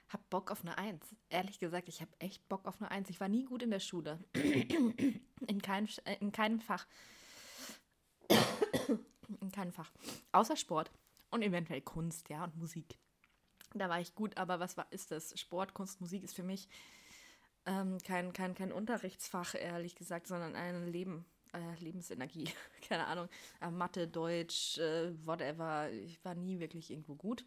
habe 0.08 0.22
Bock 0.30 0.50
auf 0.50 0.62
eine 0.62 0.78
Eins. 0.78 1.14
Ehrlich 1.28 1.58
gesagt, 1.58 1.88
ich 1.88 2.00
habe 2.00 2.10
echt 2.18 2.48
Bock 2.48 2.66
auf 2.66 2.80
eine 2.80 2.90
Eins. 2.90 3.10
Ich 3.10 3.20
war 3.20 3.28
nie 3.28 3.44
gut 3.44 3.62
in 3.62 3.70
der 3.70 3.80
Schule. 3.80 4.18
in, 4.34 5.62
kein, 5.62 5.88
in 6.20 6.32
keinem 6.32 6.60
Fach 6.60 6.86
in 9.46 9.52
keinem 9.52 9.72
Fach. 9.72 9.90
Außer 10.32 10.56
Sport 10.56 10.90
und 11.30 11.42
eventuell 11.42 11.80
Kunst, 11.80 12.28
ja, 12.28 12.44
und 12.44 12.56
Musik. 12.56 12.98
Da 13.74 13.88
war 13.88 14.00
ich 14.00 14.14
gut, 14.14 14.36
aber 14.36 14.60
was 14.60 14.76
war, 14.76 14.86
ist 14.92 15.10
das? 15.10 15.38
Sport, 15.38 15.74
Kunst, 15.74 16.00
Musik 16.00 16.22
ist 16.22 16.34
für 16.34 16.42
mich 16.42 16.68
ähm, 17.66 17.98
kein, 18.04 18.32
kein, 18.32 18.54
kein 18.54 18.72
Unterrichtsfach, 18.72 19.54
ehrlich 19.54 19.96
gesagt, 19.96 20.28
sondern 20.28 20.54
ein 20.54 20.86
Leben. 20.86 21.24
äh, 21.52 21.74
Lebensenergie. 21.80 22.48
Keine 22.88 23.06
Ahnung. 23.06 23.28
Äh, 23.60 23.70
Mathe, 23.70 24.06
Deutsch, 24.06 24.78
äh, 24.78 25.12
whatever. 25.26 25.90
Ich 25.90 26.24
war 26.24 26.34
nie 26.34 26.60
wirklich 26.60 26.90
irgendwo 26.90 27.14
gut. 27.16 27.44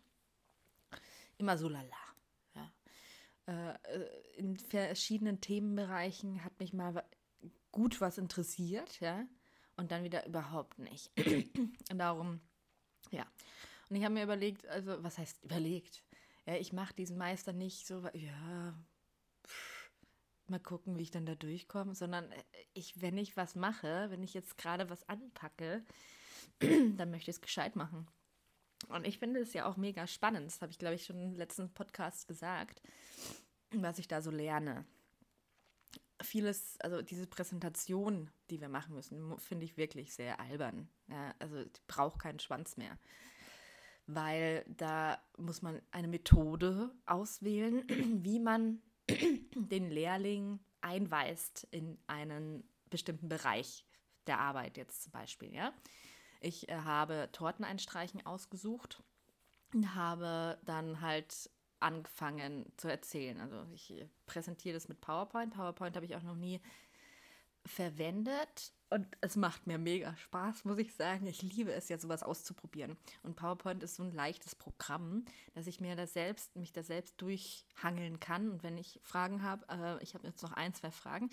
Immer 1.38 1.58
so 1.58 1.70
lala. 1.70 1.86
Ja. 2.56 2.72
Äh, 3.48 3.74
äh, 3.96 4.10
in 4.38 4.58
verschiedenen 4.58 5.42
Themenbereichen 5.42 6.44
hat 6.44 6.60
mich 6.60 6.74
mal 6.74 7.04
gut 7.72 8.02
was 8.02 8.18
interessiert, 8.18 9.00
ja. 9.00 9.26
Und 9.80 9.92
dann 9.92 10.04
wieder 10.04 10.26
überhaupt 10.26 10.78
nicht. 10.78 11.10
und 11.18 11.50
darum, 11.98 12.42
ja. 13.12 13.26
Und 13.90 13.96
ich 13.96 14.04
habe 14.04 14.14
mir 14.14 14.24
überlegt, 14.24 14.68
also, 14.68 15.02
was 15.04 15.18
heißt 15.18 15.44
überlegt? 15.44 16.04
Ja, 16.46 16.56
ich 16.56 16.74
mache 16.74 16.94
diesen 16.94 17.18
Meister 17.18 17.54
nicht 17.54 17.88
so, 17.88 18.08
ja, 18.14 18.78
mal 20.50 20.60
gucken, 20.60 20.98
wie 20.98 21.04
ich 21.04 21.12
dann 21.12 21.26
da 21.26 21.36
durchkomme, 21.36 21.96
sondern 21.96 22.32
äh, 22.32 22.44
ich, 22.74 23.02
wenn 23.02 23.18
ich 23.18 23.38
was 23.38 23.56
mache, 23.56 24.10
wenn 24.10 24.24
ich 24.24 24.34
jetzt 24.34 24.58
gerade 24.58 24.90
was 24.90 25.08
anpacke, 25.08 25.86
dann 26.60 27.12
möchte 27.12 27.32
ich 27.32 27.38
es 27.38 27.42
gescheit 27.42 27.76
machen. 27.76 28.08
Und 28.90 29.08
ich 29.08 29.20
finde 29.20 29.40
es 29.40 29.54
ja 29.54 29.66
auch 29.66 29.78
mega 29.78 30.08
spannend, 30.08 30.48
das 30.48 30.62
habe 30.62 30.72
ich, 30.72 30.80
glaube 30.80 30.96
ich, 30.96 31.06
schon 31.06 31.20
im 31.20 31.36
letzten 31.36 31.74
Podcast 31.74 32.28
gesagt, 32.28 32.82
was 33.72 34.00
ich 34.00 34.08
da 34.08 34.22
so 34.22 34.32
lerne. 34.32 34.86
Vieles, 36.22 36.78
also 36.82 37.02
diese 37.02 37.28
Präsentation, 37.28 38.30
die 38.50 38.60
wir 38.60 38.70
machen 38.70 38.94
müssen, 38.96 39.38
finde 39.40 39.66
ich 39.66 39.78
wirklich 39.78 40.14
sehr 40.14 40.40
albern. 40.40 40.90
Ja, 41.08 41.34
also 41.40 41.64
braucht 41.88 42.20
keinen 42.20 42.40
Schwanz 42.40 42.78
mehr. 42.78 42.98
Weil 44.06 44.66
da 44.68 45.22
muss 45.38 45.62
man 45.62 45.82
eine 45.92 46.08
Methode 46.08 46.92
auswählen, 47.06 47.84
wie 48.24 48.40
man 48.40 48.82
den 49.56 49.90
Lehrling 49.90 50.60
einweist 50.82 51.68
in 51.72 51.98
einen 52.08 52.64
bestimmten 52.90 53.30
Bereich 53.30 53.86
der 54.28 54.40
Arbeit 54.40 54.78
jetzt 54.78 55.04
zum 55.04 55.12
Beispiel. 55.12 55.54
Ja? 55.54 55.74
Ich 56.42 56.70
äh, 56.70 56.76
habe 56.76 57.30
Torteneinstreichen 57.32 58.26
ausgesucht 58.26 59.04
und 59.74 59.96
habe 59.96 60.58
dann 60.64 61.02
halt 61.02 61.50
angefangen 61.80 62.72
zu 62.78 62.88
erzählen. 62.88 63.40
Also 63.40 63.66
ich 63.74 63.94
präsentiere 64.26 64.74
das 64.74 64.90
mit 64.90 65.02
PowerPoint. 65.02 65.54
PowerPoint 65.54 65.96
habe 65.96 66.06
ich 66.06 66.16
auch 66.16 66.24
noch 66.24 66.36
nie 66.36 66.60
verwendet 67.66 68.74
und 68.90 69.08
es 69.22 69.36
macht 69.36 69.68
mir 69.68 69.78
mega 69.78 70.16
Spaß, 70.16 70.66
muss 70.66 70.80
ich 70.80 70.96
sagen. 70.96 71.28
Ich 71.28 71.42
liebe 71.44 71.72
es 71.72 71.90
ja, 71.90 72.00
sowas 72.00 72.24
auszuprobieren. 72.24 72.98
Und 73.22 73.36
PowerPoint 73.36 73.84
ist 73.84 73.96
so 73.96 74.04
ein 74.04 74.12
leichtes 74.12 74.56
Programm, 74.56 75.26
dass 75.54 75.68
ich 75.68 75.80
mir 75.80 75.96
das 75.96 76.14
selbst, 76.14 76.56
mich 76.56 76.74
da 76.74 76.82
selbst 76.82 77.22
durchhangeln 77.22 78.20
kann. 78.20 78.50
Und 78.50 78.64
wenn 78.64 78.78
ich 78.78 79.00
Fragen 79.04 79.44
habe, 79.44 79.66
äh, 79.70 80.04
ich 80.04 80.16
habe 80.16 80.26
jetzt 80.26 80.42
noch 80.42 80.54
ein, 80.54 80.74
zwei 80.74 80.90
Fragen, 80.90 81.30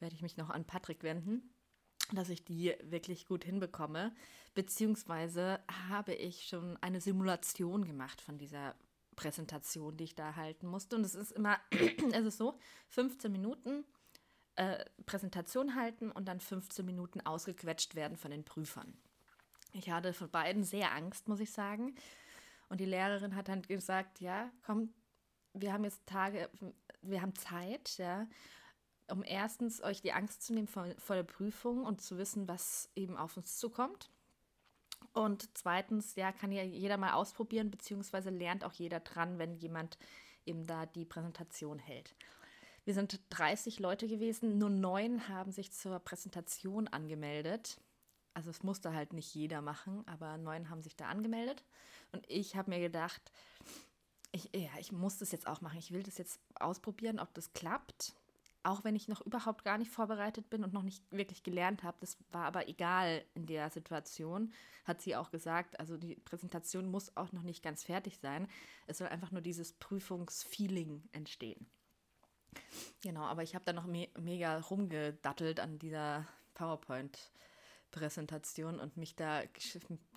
werde 0.00 0.14
ich 0.14 0.22
mich 0.22 0.38
noch 0.38 0.48
an 0.48 0.64
Patrick 0.64 1.02
wenden, 1.02 1.54
dass 2.12 2.30
ich 2.30 2.44
die 2.44 2.74
wirklich 2.82 3.26
gut 3.26 3.44
hinbekomme. 3.44 4.14
Beziehungsweise 4.54 5.60
habe 5.90 6.14
ich 6.14 6.46
schon 6.46 6.78
eine 6.78 7.02
Simulation 7.02 7.84
gemacht 7.84 8.22
von 8.22 8.38
dieser 8.38 8.74
Präsentation, 9.14 9.96
die 9.96 10.04
ich 10.04 10.14
da 10.14 10.36
halten 10.36 10.66
musste. 10.66 10.96
Und 10.96 11.04
es 11.04 11.14
ist 11.14 11.32
immer, 11.32 11.58
es 12.12 12.24
ist 12.24 12.38
so, 12.38 12.58
15 12.88 13.30
Minuten 13.30 13.84
äh, 14.56 14.84
Präsentation 15.06 15.74
halten 15.74 16.10
und 16.10 16.26
dann 16.26 16.40
15 16.40 16.84
Minuten 16.84 17.20
ausgequetscht 17.20 17.94
werden 17.94 18.16
von 18.16 18.30
den 18.30 18.44
Prüfern. 18.44 18.96
Ich 19.72 19.90
hatte 19.90 20.12
von 20.12 20.30
beiden 20.30 20.62
sehr 20.62 20.92
Angst, 20.92 21.28
muss 21.28 21.40
ich 21.40 21.50
sagen. 21.50 21.96
Und 22.68 22.80
die 22.80 22.84
Lehrerin 22.84 23.34
hat 23.34 23.48
dann 23.48 23.62
gesagt, 23.62 24.20
ja, 24.20 24.50
komm, 24.64 24.94
wir 25.52 25.72
haben 25.72 25.84
jetzt 25.84 26.06
Tage, 26.06 26.48
wir 27.02 27.22
haben 27.22 27.34
Zeit, 27.34 27.98
ja, 27.98 28.28
um 29.08 29.22
erstens 29.22 29.82
euch 29.82 30.00
die 30.00 30.12
Angst 30.12 30.42
zu 30.42 30.54
nehmen 30.54 30.68
vor, 30.68 30.86
vor 30.98 31.16
der 31.16 31.24
Prüfung 31.24 31.84
und 31.84 32.00
zu 32.00 32.16
wissen, 32.16 32.48
was 32.48 32.90
eben 32.94 33.16
auf 33.16 33.36
uns 33.36 33.58
zukommt. 33.58 34.10
Und 35.14 35.48
zweitens, 35.56 36.16
ja, 36.16 36.32
kann 36.32 36.52
ja 36.52 36.62
jeder 36.62 36.96
mal 36.96 37.12
ausprobieren, 37.12 37.70
beziehungsweise 37.70 38.30
lernt 38.30 38.64
auch 38.64 38.72
jeder 38.72 39.00
dran, 39.00 39.38
wenn 39.38 39.54
jemand 39.54 39.96
eben 40.44 40.66
da 40.66 40.86
die 40.86 41.04
Präsentation 41.04 41.78
hält. 41.78 42.14
Wir 42.84 42.94
sind 42.94 43.20
30 43.30 43.78
Leute 43.78 44.08
gewesen, 44.08 44.58
nur 44.58 44.68
neun 44.70 45.28
haben 45.28 45.52
sich 45.52 45.72
zur 45.72 46.00
Präsentation 46.00 46.88
angemeldet. 46.88 47.80
Also 48.34 48.50
es 48.50 48.64
musste 48.64 48.92
halt 48.92 49.12
nicht 49.12 49.32
jeder 49.34 49.62
machen, 49.62 50.06
aber 50.06 50.36
neun 50.36 50.68
haben 50.68 50.82
sich 50.82 50.96
da 50.96 51.06
angemeldet. 51.06 51.64
Und 52.12 52.28
ich 52.28 52.56
habe 52.56 52.70
mir 52.70 52.80
gedacht, 52.80 53.32
ich, 54.32 54.50
ja, 54.54 54.70
ich 54.80 54.90
muss 54.90 55.18
das 55.18 55.30
jetzt 55.30 55.46
auch 55.46 55.60
machen. 55.60 55.78
Ich 55.78 55.92
will 55.92 56.02
das 56.02 56.18
jetzt 56.18 56.40
ausprobieren, 56.56 57.20
ob 57.20 57.32
das 57.34 57.52
klappt. 57.52 58.14
Auch 58.64 58.82
wenn 58.82 58.96
ich 58.96 59.08
noch 59.08 59.20
überhaupt 59.20 59.62
gar 59.62 59.78
nicht 59.78 59.90
vorbereitet 59.90 60.48
bin 60.50 60.64
und 60.64 60.72
noch 60.72 60.82
nicht 60.82 61.04
wirklich 61.12 61.42
gelernt 61.42 61.82
habe. 61.82 61.98
Das 62.00 62.16
war 62.32 62.46
aber 62.46 62.66
egal 62.66 63.22
in 63.34 63.44
der 63.46 63.68
Situation, 63.70 64.52
hat 64.84 65.02
sie 65.02 65.14
auch 65.14 65.30
gesagt. 65.30 65.78
Also 65.78 65.98
die 65.98 66.16
Präsentation 66.16 66.90
muss 66.90 67.14
auch 67.16 67.32
noch 67.32 67.42
nicht 67.42 67.62
ganz 67.62 67.84
fertig 67.84 68.18
sein. 68.18 68.48
Es 68.86 68.98
soll 68.98 69.08
einfach 69.08 69.30
nur 69.30 69.42
dieses 69.42 69.74
Prüfungsfeeling 69.74 71.02
entstehen. 71.12 71.66
Genau, 73.02 73.22
aber 73.22 73.42
ich 73.42 73.54
habe 73.54 73.66
da 73.66 73.74
noch 73.74 73.86
me 73.86 74.08
mega 74.18 74.58
rumgedattelt 74.58 75.60
an 75.60 75.78
dieser 75.78 76.26
PowerPoint-Präsentation 76.54 78.80
und 78.80 78.96
mich 78.96 79.14
da 79.14 79.42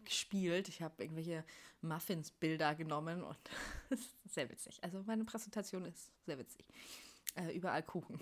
gespielt. 0.05 0.69
Ich 0.69 0.81
habe 0.81 1.03
irgendwelche 1.03 1.43
Muffins-Bilder 1.81 2.75
genommen 2.75 3.23
und 3.23 3.37
sehr 4.25 4.49
witzig. 4.49 4.81
Also 4.83 5.03
meine 5.05 5.25
Präsentation 5.25 5.83
ist 5.85 6.11
sehr 6.25 6.37
witzig. 6.37 6.65
Äh, 7.37 7.55
überall 7.55 7.83
Kuchen. 7.83 8.19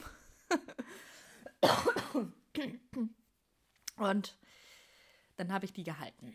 und 3.98 4.38
dann 5.38 5.54
habe 5.54 5.66
ich 5.66 5.74
die 5.74 5.84
gehalten. 5.84 6.34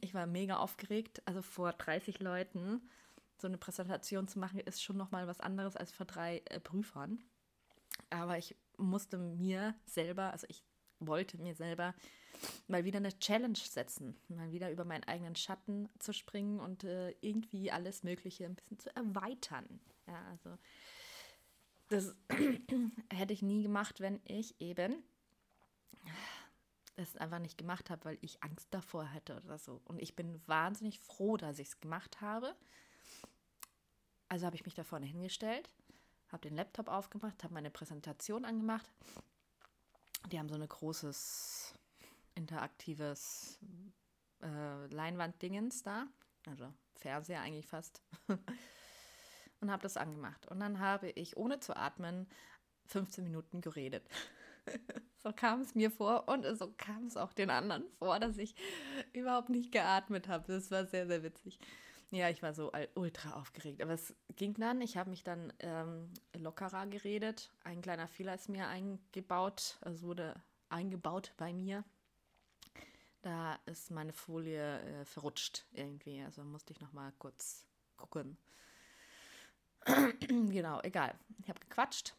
Ich 0.00 0.14
war 0.14 0.26
mega 0.26 0.56
aufgeregt, 0.56 1.22
also 1.26 1.42
vor 1.42 1.72
30 1.72 2.20
Leuten 2.20 2.88
so 3.40 3.46
eine 3.46 3.58
Präsentation 3.58 4.26
zu 4.26 4.38
machen, 4.38 4.60
ist 4.60 4.82
schon 4.82 4.96
nochmal 4.96 5.26
was 5.26 5.40
anderes 5.40 5.76
als 5.76 5.92
vor 5.92 6.06
drei 6.06 6.42
äh, 6.46 6.58
Prüfern. 6.60 7.22
Aber 8.10 8.38
ich 8.38 8.56
musste 8.76 9.18
mir 9.18 9.74
selber, 9.86 10.32
also 10.32 10.46
ich 10.48 10.64
wollte 10.98 11.38
mir 11.38 11.54
selber 11.54 11.94
mal 12.66 12.84
wieder 12.84 12.98
eine 12.98 13.16
Challenge 13.18 13.58
setzen, 13.58 14.16
mal 14.28 14.50
wieder 14.50 14.70
über 14.70 14.84
meinen 14.84 15.04
eigenen 15.04 15.36
Schatten 15.36 15.88
zu 15.98 16.12
springen 16.12 16.58
und 16.58 16.84
äh, 16.84 17.10
irgendwie 17.20 17.70
alles 17.70 18.02
Mögliche 18.02 18.44
ein 18.44 18.56
bisschen 18.56 18.78
zu 18.78 18.94
erweitern. 18.96 19.80
Ja, 20.06 20.24
also 20.30 20.58
das 21.88 22.14
hätte 23.12 23.32
ich 23.32 23.42
nie 23.42 23.62
gemacht, 23.62 24.00
wenn 24.00 24.20
ich 24.24 24.60
eben 24.60 25.02
es 26.96 27.16
einfach 27.16 27.38
nicht 27.38 27.56
gemacht 27.56 27.90
habe, 27.90 28.04
weil 28.04 28.18
ich 28.22 28.42
Angst 28.42 28.68
davor 28.72 29.04
hätte 29.04 29.40
oder 29.44 29.58
so. 29.58 29.80
Und 29.84 30.02
ich 30.02 30.16
bin 30.16 30.40
wahnsinnig 30.46 30.98
froh, 30.98 31.36
dass 31.36 31.58
ich 31.58 31.68
es 31.68 31.80
gemacht 31.80 32.20
habe, 32.20 32.56
also 34.28 34.46
habe 34.46 34.56
ich 34.56 34.64
mich 34.64 34.74
da 34.74 34.84
vorne 34.84 35.06
hingestellt, 35.06 35.70
habe 36.28 36.42
den 36.42 36.56
Laptop 36.56 36.88
aufgemacht, 36.88 37.42
habe 37.44 37.54
meine 37.54 37.70
Präsentation 37.70 38.44
angemacht. 38.44 38.90
Die 40.30 40.38
haben 40.38 40.48
so 40.48 40.56
ein 40.56 40.68
großes 40.68 41.74
interaktives 42.34 43.58
äh, 44.42 44.86
Leinwanddingens 44.86 45.82
da, 45.82 46.06
also 46.46 46.72
Fernseher 46.96 47.40
eigentlich 47.40 47.66
fast. 47.66 48.02
und 49.60 49.70
habe 49.70 49.82
das 49.82 49.96
angemacht. 49.96 50.46
Und 50.48 50.60
dann 50.60 50.80
habe 50.80 51.10
ich, 51.10 51.36
ohne 51.36 51.60
zu 51.60 51.76
atmen, 51.76 52.28
15 52.86 53.24
Minuten 53.24 53.60
geredet. 53.60 54.08
so 55.22 55.32
kam 55.32 55.60
es 55.60 55.74
mir 55.74 55.90
vor 55.90 56.28
und 56.28 56.44
so 56.58 56.72
kam 56.76 57.06
es 57.06 57.16
auch 57.16 57.32
den 57.32 57.50
anderen 57.50 57.84
vor, 57.98 58.18
dass 58.18 58.38
ich 58.38 58.54
überhaupt 59.12 59.48
nicht 59.48 59.72
geatmet 59.72 60.28
habe. 60.28 60.52
Das 60.52 60.70
war 60.70 60.86
sehr, 60.86 61.06
sehr 61.06 61.22
witzig. 61.22 61.58
Ja, 62.10 62.30
ich 62.30 62.42
war 62.42 62.54
so 62.54 62.72
ultra 62.94 63.34
aufgeregt. 63.34 63.82
Aber 63.82 63.92
es 63.92 64.14
ging 64.36 64.54
dann. 64.54 64.80
Ich 64.80 64.96
habe 64.96 65.10
mich 65.10 65.24
dann 65.24 65.52
ähm, 65.58 66.10
lockerer 66.34 66.86
geredet. 66.86 67.50
Ein 67.64 67.82
kleiner 67.82 68.08
Fehler 68.08 68.34
ist 68.34 68.48
mir 68.48 68.68
eingebaut, 68.68 69.76
also 69.82 70.06
wurde 70.06 70.34
eingebaut 70.70 71.34
bei 71.36 71.52
mir. 71.52 71.84
Da 73.20 73.58
ist 73.66 73.90
meine 73.90 74.12
Folie 74.14 74.80
äh, 74.80 75.04
verrutscht 75.04 75.66
irgendwie. 75.72 76.22
Also 76.22 76.44
musste 76.44 76.72
ich 76.72 76.80
noch 76.80 76.92
mal 76.92 77.12
kurz 77.18 77.66
gucken. 77.96 78.38
genau, 80.28 80.80
egal. 80.82 81.14
Ich 81.40 81.48
habe 81.48 81.60
gequatscht. 81.60 82.14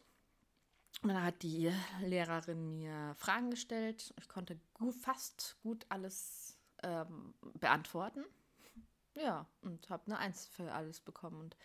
Und 1.02 1.10
dann 1.10 1.22
hat 1.22 1.42
die 1.42 1.72
Lehrerin 2.02 2.76
mir 2.76 3.14
Fragen 3.16 3.50
gestellt. 3.50 4.12
Ich 4.18 4.28
konnte 4.28 4.58
fast 5.00 5.56
gut 5.62 5.86
alles 5.88 6.58
ähm, 6.82 7.34
beantworten. 7.58 8.24
Ja, 9.14 9.46
und 9.62 9.88
habe 9.88 10.06
eine 10.06 10.18
Eins 10.18 10.46
für 10.46 10.72
alles 10.72 11.00
bekommen. 11.00 11.40
Und 11.40 11.56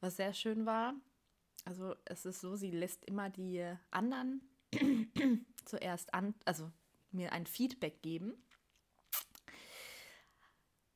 was 0.00 0.16
sehr 0.16 0.32
schön 0.32 0.66
war, 0.66 0.94
also 1.64 1.94
es 2.04 2.24
ist 2.24 2.40
so, 2.40 2.56
sie 2.56 2.70
lässt 2.70 3.04
immer 3.04 3.30
die 3.30 3.64
anderen 3.90 4.42
zuerst 5.64 6.12
an, 6.14 6.34
also 6.44 6.70
mir 7.10 7.32
ein 7.32 7.46
Feedback 7.46 8.02
geben. 8.02 8.34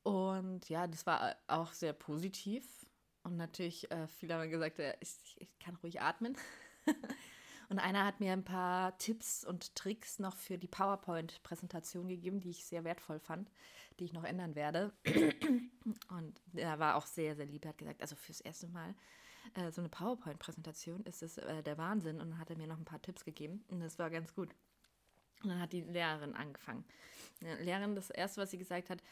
Und 0.03 0.69
ja, 0.69 0.87
das 0.87 1.05
war 1.05 1.35
auch 1.47 1.73
sehr 1.73 1.93
positiv. 1.93 2.86
Und 3.27 3.35
natürlich, 3.35 3.91
äh, 3.91 4.07
viele 4.07 4.35
haben 4.35 4.49
gesagt, 4.49 4.79
äh, 4.79 4.95
ich, 5.01 5.35
ich 5.37 5.59
kann 5.59 5.75
ruhig 5.83 6.01
atmen. 6.01 6.37
Und 7.69 7.77
einer 7.77 8.05
hat 8.05 8.21
mir 8.21 8.31
ein 8.31 8.45
paar 8.45 8.97
Tipps 8.97 9.43
und 9.43 9.75
Tricks 9.75 10.19
noch 10.19 10.37
für 10.37 10.57
die 10.57 10.69
PowerPoint-Präsentation 10.69 12.07
gegeben, 12.07 12.39
die 12.39 12.51
ich 12.51 12.63
sehr 12.63 12.85
wertvoll 12.85 13.19
fand, 13.19 13.51
die 13.99 14.05
ich 14.05 14.13
noch 14.13 14.23
ändern 14.23 14.55
werde. 14.55 14.93
Und 16.07 16.39
er 16.53 16.79
war 16.79 16.95
auch 16.95 17.05
sehr, 17.05 17.35
sehr 17.35 17.45
lieb. 17.45 17.65
Hat 17.65 17.77
gesagt, 17.77 18.01
also 18.01 18.15
fürs 18.15 18.39
erste 18.39 18.69
Mal 18.69 18.95
äh, 19.55 19.69
so 19.69 19.81
eine 19.81 19.89
PowerPoint-Präsentation 19.89 21.03
ist 21.03 21.21
es 21.21 21.37
äh, 21.37 21.61
der 21.61 21.77
Wahnsinn. 21.77 22.21
Und 22.21 22.29
dann 22.29 22.39
hat 22.39 22.49
er 22.49 22.57
mir 22.57 22.67
noch 22.67 22.77
ein 22.77 22.85
paar 22.85 23.01
Tipps 23.01 23.25
gegeben. 23.25 23.65
Und 23.67 23.81
das 23.81 23.99
war 23.99 24.09
ganz 24.09 24.33
gut. 24.33 24.55
Und 25.43 25.49
dann 25.49 25.59
hat 25.59 25.73
die 25.73 25.81
Lehrerin 25.81 26.33
angefangen. 26.33 26.85
Die 27.41 27.65
Lehrerin, 27.65 27.95
das 27.95 28.09
erste, 28.09 28.39
was 28.39 28.51
sie 28.51 28.57
gesagt 28.57 28.89
hat, 28.89 29.03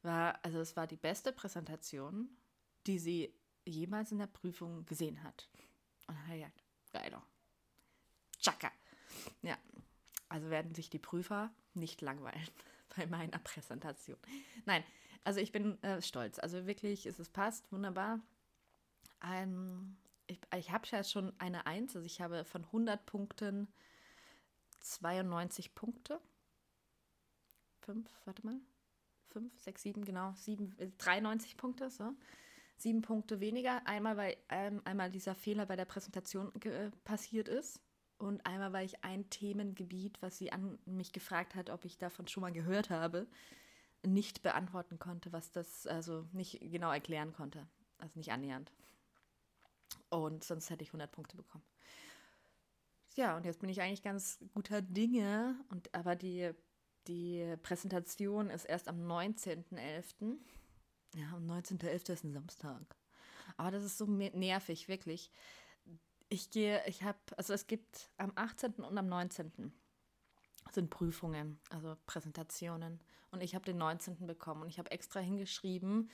war, 0.00 0.38
also 0.42 0.58
es 0.60 0.74
war 0.74 0.86
die 0.86 0.96
beste 0.96 1.30
Präsentation, 1.30 2.30
die 2.86 2.98
sie 2.98 3.37
jemals 3.68 4.12
in 4.12 4.18
der 4.18 4.26
Prüfung 4.26 4.84
gesehen 4.86 5.22
hat. 5.22 5.48
Und 6.06 6.14
dann 6.16 6.26
hat 6.26 6.30
er 6.30 6.36
gesagt, 6.36 6.62
geiler. 6.92 7.22
Chaka. 8.40 8.72
Ja, 9.42 9.58
also 10.28 10.50
werden 10.50 10.74
sich 10.74 10.90
die 10.90 10.98
Prüfer 10.98 11.52
nicht 11.74 12.00
langweilen 12.00 12.48
bei 12.96 13.06
meiner 13.06 13.38
Präsentation. 13.38 14.18
Nein, 14.64 14.84
also 15.24 15.40
ich 15.40 15.52
bin 15.52 15.82
äh, 15.82 16.00
stolz. 16.02 16.38
Also 16.38 16.66
wirklich, 16.66 17.06
es 17.06 17.18
ist 17.18 17.32
passt, 17.32 17.70
wunderbar. 17.72 18.20
Ähm, 19.22 19.96
ich 20.26 20.38
ich 20.56 20.70
habe 20.70 20.86
ja 20.90 21.02
schon 21.02 21.32
eine 21.40 21.66
Eins, 21.66 21.96
also 21.96 22.06
ich 22.06 22.20
habe 22.20 22.44
von 22.44 22.64
100 22.64 23.04
Punkten 23.06 23.68
92 24.80 25.74
Punkte. 25.74 26.20
Fünf, 27.80 28.08
warte 28.24 28.44
mal. 28.44 28.60
Fünf, 29.28 29.58
sechs, 29.60 29.82
sieben, 29.82 30.04
genau. 30.04 30.32
Sieben, 30.36 30.74
93 30.98 31.52
äh, 31.52 31.56
Punkte, 31.56 31.90
so. 31.90 32.14
Sieben 32.78 33.02
Punkte 33.02 33.40
weniger. 33.40 33.86
Einmal, 33.86 34.16
weil 34.16 34.36
ähm, 34.48 34.80
einmal 34.84 35.10
dieser 35.10 35.34
Fehler 35.34 35.66
bei 35.66 35.74
der 35.74 35.84
Präsentation 35.84 36.52
äh, 36.62 36.90
passiert 37.04 37.48
ist. 37.48 37.80
Und 38.18 38.44
einmal, 38.46 38.72
weil 38.72 38.86
ich 38.86 39.04
ein 39.04 39.28
Themengebiet, 39.30 40.22
was 40.22 40.38
sie 40.38 40.52
an 40.52 40.78
mich 40.86 41.12
gefragt 41.12 41.54
hat, 41.54 41.70
ob 41.70 41.84
ich 41.84 41.98
davon 41.98 42.28
schon 42.28 42.40
mal 42.40 42.52
gehört 42.52 42.90
habe, 42.90 43.26
nicht 44.06 44.42
beantworten 44.42 44.98
konnte, 44.98 45.32
was 45.32 45.50
das, 45.50 45.86
also 45.86 46.26
nicht 46.32 46.60
genau 46.60 46.92
erklären 46.92 47.32
konnte. 47.32 47.66
Also 47.98 48.16
nicht 48.16 48.30
annähernd. 48.30 48.72
Und 50.08 50.44
sonst 50.44 50.70
hätte 50.70 50.84
ich 50.84 50.90
100 50.90 51.10
Punkte 51.10 51.36
bekommen. 51.36 51.64
Ja, 53.16 53.36
und 53.36 53.44
jetzt 53.44 53.58
bin 53.60 53.68
ich 53.68 53.80
eigentlich 53.80 54.02
ganz 54.02 54.38
guter 54.54 54.82
Dinge. 54.82 55.56
Und 55.70 55.92
aber 55.92 56.14
die, 56.14 56.52
die 57.08 57.56
Präsentation 57.62 58.50
ist 58.50 58.64
erst 58.64 58.86
am 58.86 59.00
19.11. 59.04 60.38
Ja, 61.14 61.32
am 61.34 61.50
19.11. 61.50 62.12
ist 62.12 62.24
ein 62.24 62.32
Samstag. 62.32 62.96
Aber 63.56 63.70
das 63.70 63.84
ist 63.84 63.98
so 63.98 64.06
nervig, 64.06 64.88
wirklich. 64.88 65.30
Ich 66.28 66.50
gehe, 66.50 66.82
ich 66.86 67.02
habe, 67.02 67.18
also 67.36 67.54
es 67.54 67.66
gibt 67.66 68.10
am 68.18 68.32
18. 68.34 68.74
und 68.74 68.98
am 68.98 69.08
19. 69.08 69.72
sind 70.72 70.90
Prüfungen, 70.90 71.58
also 71.70 71.96
Präsentationen. 72.06 73.00
Und 73.30 73.42
ich 73.42 73.54
habe 73.54 73.64
den 73.64 73.78
19. 73.78 74.26
bekommen. 74.26 74.62
Und 74.62 74.68
ich 74.68 74.78
habe 74.78 74.90
extra 74.90 75.20
hingeschrieben, 75.20 76.10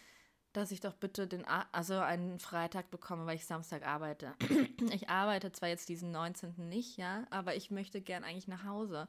dass 0.53 0.71
ich 0.71 0.81
doch 0.81 0.95
bitte 0.95 1.27
den, 1.27 1.45
also 1.45 1.99
einen 1.99 2.39
Freitag 2.39 2.91
bekomme, 2.91 3.27
weil 3.27 3.37
ich 3.37 3.45
Samstag 3.45 3.85
arbeite. 3.85 4.35
ich 4.93 5.09
arbeite 5.09 5.51
zwar 5.51 5.69
jetzt 5.69 5.89
diesen 5.89 6.13
19. 6.13 6.69
nicht, 6.69 6.97
ja, 6.97 7.27
aber 7.31 7.57
ich 7.57 7.73
möchte 7.73 8.01
gern 8.01 8.23
eigentlich 8.23 8.49
nach 8.49 8.65
Hause. 8.65 9.09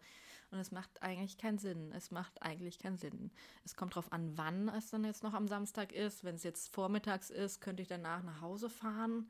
Und 0.52 0.60
es 0.60 0.72
macht 0.72 1.02
eigentlich 1.02 1.38
keinen 1.38 1.58
Sinn. 1.58 1.92
Es 1.92 2.12
macht 2.12 2.42
eigentlich 2.42 2.80
keinen 2.80 2.98
Sinn. 2.98 3.32
Es 3.64 3.76
kommt 3.76 3.94
darauf 3.94 4.12
an, 4.12 4.38
wann 4.38 4.70
es 4.70 4.90
dann 4.90 5.04
jetzt 5.04 5.24
noch 5.24 5.34
am 5.34 5.48
Samstag 5.48 5.92
ist. 5.92 6.24
Wenn 6.24 6.36
es 6.36 6.44
jetzt 6.44 6.74
vormittags 6.74 7.30
ist, 7.30 7.62
könnte 7.62 7.82
ich 7.82 7.88
danach 7.88 8.24
nach 8.24 8.42
Hause 8.42 8.70
fahren. 8.70 9.30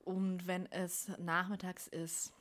Und 0.00 0.46
wenn 0.46 0.66
es 0.66 1.08
nachmittags 1.18 1.86
ist, 1.86 2.32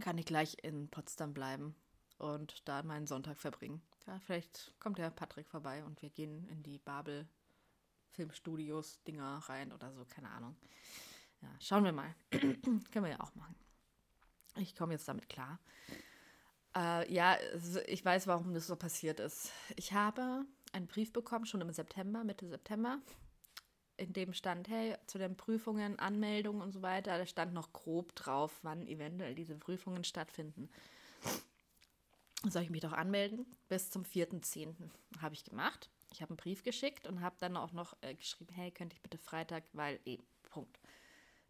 kann 0.00 0.18
ich 0.18 0.26
gleich 0.26 0.56
in 0.62 0.88
Potsdam 0.88 1.34
bleiben 1.34 1.74
und 2.18 2.66
da 2.68 2.82
meinen 2.82 3.06
Sonntag 3.06 3.38
verbringen. 3.38 3.82
Ja, 4.06 4.18
vielleicht 4.20 4.72
kommt 4.80 4.98
der 4.98 5.10
Patrick 5.10 5.48
vorbei 5.48 5.84
und 5.84 6.00
wir 6.02 6.10
gehen 6.10 6.46
in 6.48 6.62
die 6.62 6.78
Babel 6.78 7.28
Filmstudios 8.10 9.02
Dinger 9.04 9.42
rein 9.48 9.72
oder 9.72 9.92
so, 9.92 10.04
keine 10.04 10.30
Ahnung. 10.30 10.56
Ja, 11.42 11.48
schauen 11.60 11.84
wir 11.84 11.92
mal. 11.92 12.14
Können 12.30 13.04
wir 13.04 13.08
ja 13.08 13.20
auch 13.20 13.34
machen. 13.34 13.54
Ich 14.56 14.74
komme 14.74 14.94
jetzt 14.94 15.06
damit 15.06 15.28
klar. 15.28 15.60
Äh, 16.78 17.12
ja, 17.12 17.36
ich 17.86 18.04
weiß, 18.04 18.28
warum 18.28 18.54
das 18.54 18.68
so 18.68 18.76
passiert 18.76 19.18
ist. 19.18 19.50
Ich 19.74 19.92
habe 19.92 20.44
einen 20.72 20.86
Brief 20.86 21.12
bekommen, 21.12 21.44
schon 21.44 21.60
im 21.60 21.72
September, 21.72 22.22
Mitte 22.22 22.46
September, 22.46 22.98
in 23.96 24.12
dem 24.12 24.32
stand, 24.32 24.68
hey, 24.68 24.94
zu 25.06 25.18
den 25.18 25.36
Prüfungen, 25.36 25.98
Anmeldungen 25.98 26.62
und 26.62 26.72
so 26.72 26.82
weiter, 26.82 27.18
da 27.18 27.26
stand 27.26 27.52
noch 27.52 27.72
grob 27.72 28.14
drauf, 28.14 28.60
wann 28.62 28.86
eventuell 28.86 29.34
diese 29.34 29.56
Prüfungen 29.56 30.04
stattfinden. 30.04 30.68
Soll 32.48 32.62
ich 32.62 32.70
mich 32.70 32.82
doch 32.82 32.92
anmelden? 32.92 33.44
Bis 33.68 33.90
zum 33.90 34.04
4.10. 34.04 34.74
habe 35.20 35.34
ich 35.34 35.42
gemacht. 35.42 35.90
Ich 36.12 36.22
habe 36.22 36.30
einen 36.30 36.36
Brief 36.36 36.62
geschickt 36.62 37.08
und 37.08 37.20
habe 37.20 37.34
dann 37.40 37.56
auch 37.56 37.72
noch 37.72 37.96
äh, 38.02 38.14
geschrieben, 38.14 38.54
hey, 38.54 38.70
könnte 38.70 38.94
ich 38.94 39.02
bitte 39.02 39.18
Freitag, 39.18 39.64
weil 39.72 39.98
eben, 40.04 40.22
Punkt. 40.44 40.78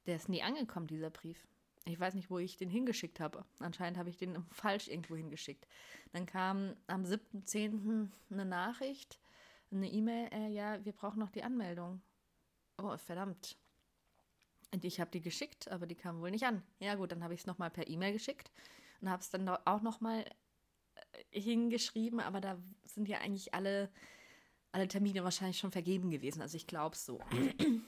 Der 0.07 0.17
ist 0.17 0.31
nie 0.31 0.43
angekommen, 0.43 0.87
dieser 0.87 1.11
Brief. 1.11 1.47
Ich 1.85 1.99
weiß 1.99 2.15
nicht, 2.15 2.31
wo 2.31 2.39
ich 2.39 2.57
den 2.57 2.71
hingeschickt 2.71 3.21
habe. 3.21 3.45
Anscheinend 3.61 3.99
habe 3.99 4.11
ich 4.11 4.17
den 4.17 4.43
falsch 4.53 4.89
irgendwo 4.89 5.17
hingeschickt. 5.17 5.67
Dann 6.13 6.27
kam 6.27 6.77
am 6.87 7.05
7.10. 7.05 8.09
eine 8.31 8.45
Nachricht, 8.45 9.19
eine 9.71 9.91
E-Mail, 9.91 10.29
äh, 10.33 10.49
ja, 10.49 10.85
wir 10.85 10.93
brauchen 10.93 11.19
noch 11.19 11.31
die 11.31 11.43
Anmeldung. 11.43 12.01
Oh, 12.79 12.97
verdammt. 12.97 13.57
Und 14.73 14.85
ich 14.85 15.01
habe 15.01 15.11
die 15.11 15.21
geschickt, 15.21 15.69
aber 15.69 15.87
die 15.87 15.95
kam 15.95 16.21
wohl 16.21 16.31
nicht 16.31 16.45
an. 16.45 16.63
Ja 16.79 16.95
gut, 16.95 17.13
dann 17.13 17.25
habe 17.25 17.35
ich 17.35 17.41
es 17.41 17.47
nochmal 17.47 17.71
per 17.71 17.89
E-Mail 17.89 18.13
geschickt 18.13 18.53
und 19.01 19.09
habe 19.09 19.23
es 19.23 19.31
dann 19.31 19.49
auch 19.49 19.81
nochmal 19.83 20.25
äh, 21.31 21.41
hingeschrieben, 21.41 22.21
aber 22.21 22.41
da 22.41 22.59
sind 22.85 23.09
ja 23.09 23.19
eigentlich 23.19 23.55
alle 23.55 23.91
alle 24.73 24.89
Termine 24.89 25.25
wahrscheinlich 25.25 25.59
schon 25.59 25.73
vergeben 25.73 26.11
gewesen. 26.11 26.43
Also 26.43 26.57
ich 26.57 26.67
glaube 26.67 26.97
so. 26.97 27.21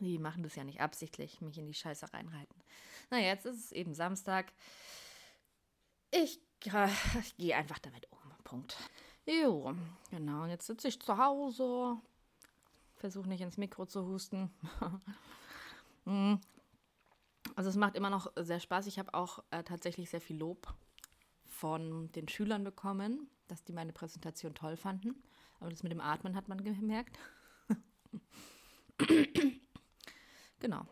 Die 0.00 0.18
machen 0.18 0.42
das 0.42 0.56
ja 0.56 0.64
nicht 0.64 0.80
absichtlich, 0.80 1.40
mich 1.40 1.58
in 1.58 1.66
die 1.66 1.74
Scheiße 1.74 2.12
reinreiten. 2.12 2.62
Na, 3.10 3.18
jetzt 3.18 3.46
ist 3.46 3.64
es 3.64 3.72
eben 3.72 3.94
Samstag. 3.94 4.52
Ich, 6.10 6.40
ich 6.62 7.36
gehe 7.36 7.56
einfach 7.56 7.78
damit 7.78 8.10
um. 8.10 8.18
Punkt. 8.44 8.76
Jo, 9.26 9.74
genau. 10.10 10.44
Und 10.44 10.50
jetzt 10.50 10.66
sitze 10.66 10.86
ich 10.88 11.00
zu 11.00 11.18
Hause. 11.18 11.96
Versuche 12.94 13.28
nicht 13.28 13.40
ins 13.40 13.56
Mikro 13.58 13.86
zu 13.86 14.06
husten. 14.06 14.50
Hm. 16.08 16.40
also 17.56 17.68
es 17.68 17.74
macht 17.74 17.96
immer 17.96 18.10
noch 18.10 18.32
sehr 18.36 18.60
Spaß. 18.60 18.86
Ich 18.86 19.00
habe 19.00 19.12
auch 19.12 19.42
äh, 19.50 19.64
tatsächlich 19.64 20.08
sehr 20.08 20.20
viel 20.20 20.36
Lob 20.36 20.72
von 21.46 22.12
den 22.12 22.28
Schülern 22.28 22.62
bekommen, 22.62 23.28
dass 23.48 23.64
die 23.64 23.72
meine 23.72 23.92
Präsentation 23.92 24.54
toll 24.54 24.76
fanden. 24.76 25.20
Aber 25.58 25.70
das 25.70 25.82
mit 25.82 25.90
dem 25.90 26.00
Atmen 26.00 26.36
hat 26.36 26.46
man 26.46 26.62
gemerkt. 26.62 27.18
genau. 30.60 30.86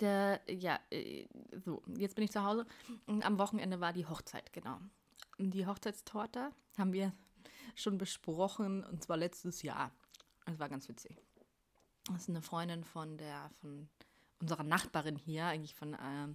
Der, 0.00 0.40
ja, 0.48 0.78
äh, 0.90 1.26
so, 1.64 1.82
jetzt 1.96 2.14
bin 2.14 2.24
ich 2.24 2.32
zu 2.32 2.44
Hause. 2.44 2.66
Am 3.06 3.38
Wochenende 3.38 3.80
war 3.80 3.92
die 3.92 4.06
Hochzeit, 4.06 4.52
genau. 4.52 4.78
Die 5.38 5.66
Hochzeitstorte 5.66 6.52
haben 6.76 6.92
wir 6.92 7.12
schon 7.74 7.98
besprochen 7.98 8.84
und 8.84 9.02
zwar 9.02 9.16
letztes 9.16 9.62
Jahr. 9.62 9.92
Das 10.46 10.58
war 10.58 10.68
ganz 10.68 10.88
witzig. 10.88 11.16
Das 12.06 12.22
ist 12.22 12.28
eine 12.28 12.42
Freundin 12.42 12.84
von 12.84 13.18
der, 13.18 13.50
von 13.60 13.88
unserer 14.40 14.62
Nachbarin 14.62 15.16
hier, 15.16 15.44
eigentlich 15.44 15.74
von 15.74 15.94
äh, 15.94 16.28